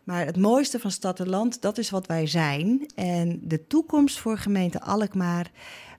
Maar 0.03 0.25
het 0.25 0.37
mooiste 0.37 0.79
van 0.79 0.91
stad 0.91 1.19
en 1.19 1.29
land, 1.29 1.61
dat 1.61 1.77
is 1.77 1.89
wat 1.89 2.07
wij 2.07 2.27
zijn. 2.27 2.85
En 2.95 3.39
de 3.43 3.67
toekomst 3.67 4.19
voor 4.19 4.37
gemeente 4.37 4.81
Alkmaar 4.81 5.51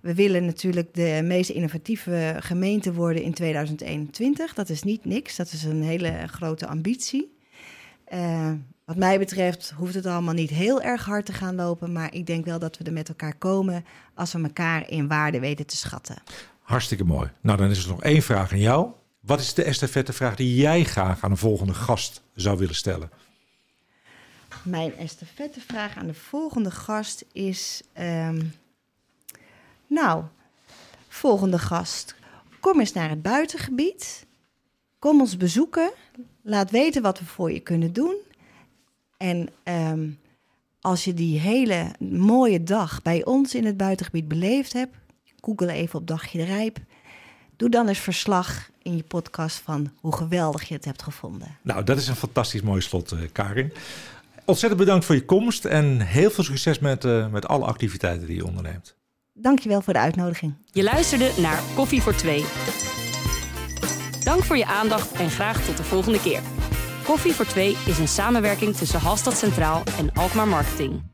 we 0.05 0.15
willen 0.15 0.45
natuurlijk 0.45 0.95
de 0.95 1.21
meest 1.25 1.51
innovatieve 1.51 2.37
gemeente 2.39 2.93
worden 2.93 3.23
in 3.23 3.35
2021. 3.35 4.55
Dat 4.55 4.69
is 4.69 4.83
niet 4.83 5.05
niks, 5.05 5.37
dat 5.37 5.53
is 5.53 5.65
een 5.65 5.83
hele 5.83 6.27
grote 6.27 6.67
ambitie. 6.67 7.37
Uh, 8.13 8.53
wat 8.85 8.97
mij 8.97 9.19
betreft 9.19 9.71
hoeft 9.77 9.95
het 9.95 10.07
allemaal 10.07 10.35
niet 10.35 10.51
heel 10.51 10.83
erg 10.83 11.05
hard 11.05 11.27
te 11.27 11.33
gaan 11.33 11.55
lopen, 11.55 11.93
maar 11.93 12.15
ik 12.15 12.27
denk 12.27 12.45
wel 12.45 12.59
dat 12.59 12.79
we 12.79 12.85
er 12.85 12.93
met 12.93 13.09
elkaar 13.09 13.35
komen 13.35 13.85
als 14.15 14.33
we 14.33 14.43
elkaar 14.43 14.91
in 14.91 15.09
waarde 15.09 15.41
weten 15.41 15.67
te 15.67 15.77
schatten. 15.77 16.17
Hartstikke 16.61 17.05
mooi. 17.05 17.31
Nou, 17.41 17.59
dan 17.59 17.71
is 17.71 17.85
er 17.85 17.91
nog 17.91 18.03
één 18.03 18.23
vraag 18.23 18.53
aan 18.53 18.59
jou. 18.59 18.91
Wat 19.21 19.41
is 19.41 19.55
de 19.55 19.65
estafette 19.65 20.13
vraag 20.13 20.37
die 20.37 20.55
jij 20.55 20.85
graag 20.85 21.25
aan 21.25 21.31
een 21.31 21.37
volgende 21.37 21.75
gast 21.75 22.23
zou 22.35 22.59
willen 22.59 22.75
stellen? 22.75 23.11
Mijn 24.63 24.97
estafette 24.97 25.61
vraag 25.61 25.97
aan 25.97 26.07
de 26.07 26.15
volgende 26.15 26.71
gast 26.71 27.25
is: 27.33 27.83
um, 27.99 28.53
nou, 29.87 30.25
volgende 31.09 31.59
gast. 31.59 32.15
Kom 32.61 32.81
eens 32.81 32.93
naar 32.93 33.09
het 33.09 33.23
buitengebied. 33.23 34.27
Kom 34.99 35.21
ons 35.21 35.37
bezoeken. 35.37 35.93
Laat 36.43 36.71
weten 36.71 37.03
wat 37.03 37.19
we 37.19 37.25
voor 37.25 37.53
je 37.53 37.61
kunnen 37.61 37.93
doen. 37.93 38.15
En 39.17 39.49
ehm, 39.63 40.09
als 40.81 41.05
je 41.05 41.15
die 41.15 41.39
hele 41.39 41.95
mooie 41.99 42.63
dag 42.63 43.03
bij 43.03 43.25
ons 43.25 43.55
in 43.55 43.65
het 43.65 43.77
buitengebied 43.77 44.29
beleefd 44.29 44.73
hebt, 44.73 44.97
google 45.41 45.73
even 45.73 45.99
op 45.99 46.07
Dagje 46.07 46.39
de 46.39 46.45
Rijp. 46.45 46.79
Doe 47.57 47.69
dan 47.69 47.89
eens 47.89 47.99
verslag 47.99 48.71
in 48.83 48.97
je 48.97 49.03
podcast 49.03 49.57
van 49.59 49.93
hoe 50.01 50.17
geweldig 50.17 50.69
je 50.69 50.75
het 50.75 50.85
hebt 50.85 51.03
gevonden. 51.03 51.59
Nou, 51.63 51.85
dat 51.85 51.97
is 51.99 52.09
een 52.09 52.17
fantastisch 52.17 52.63
mooi 52.63 52.81
slot, 52.81 53.13
uh, 53.13 53.21
Karin. 53.33 53.73
Ontzettend 54.45 54.81
bedankt 54.81 55.05
voor 55.05 55.15
je 55.15 55.25
komst 55.25 55.65
en 55.65 56.01
heel 56.01 56.31
veel 56.31 56.45
succes 56.45 56.79
met, 56.79 57.05
uh, 57.05 57.29
met 57.29 57.47
alle 57.47 57.65
activiteiten 57.65 58.27
die 58.27 58.37
je 58.37 58.47
onderneemt. 58.47 58.97
Dankjewel 59.37 59.81
voor 59.81 59.93
de 59.93 59.99
uitnodiging. 59.99 60.55
Je 60.65 60.83
luisterde 60.83 61.31
naar 61.39 61.63
Koffie 61.75 62.03
voor 62.03 62.15
Twee. 62.15 62.45
Dank 64.25 64.43
voor 64.43 64.57
je 64.57 64.67
aandacht 64.67 65.13
en 65.13 65.31
graag 65.31 65.65
tot 65.65 65.77
de 65.77 65.83
volgende 65.83 66.21
keer. 66.21 66.41
Koffie 67.05 67.33
voor 67.33 67.47
Twee 67.47 67.77
is 67.87 67.99
een 67.99 68.09
samenwerking 68.09 68.77
tussen 68.77 69.01
Halstad 69.01 69.37
Centraal 69.37 69.83
en 69.99 70.13
Alkmaar 70.13 70.49
Marketing. 70.49 71.14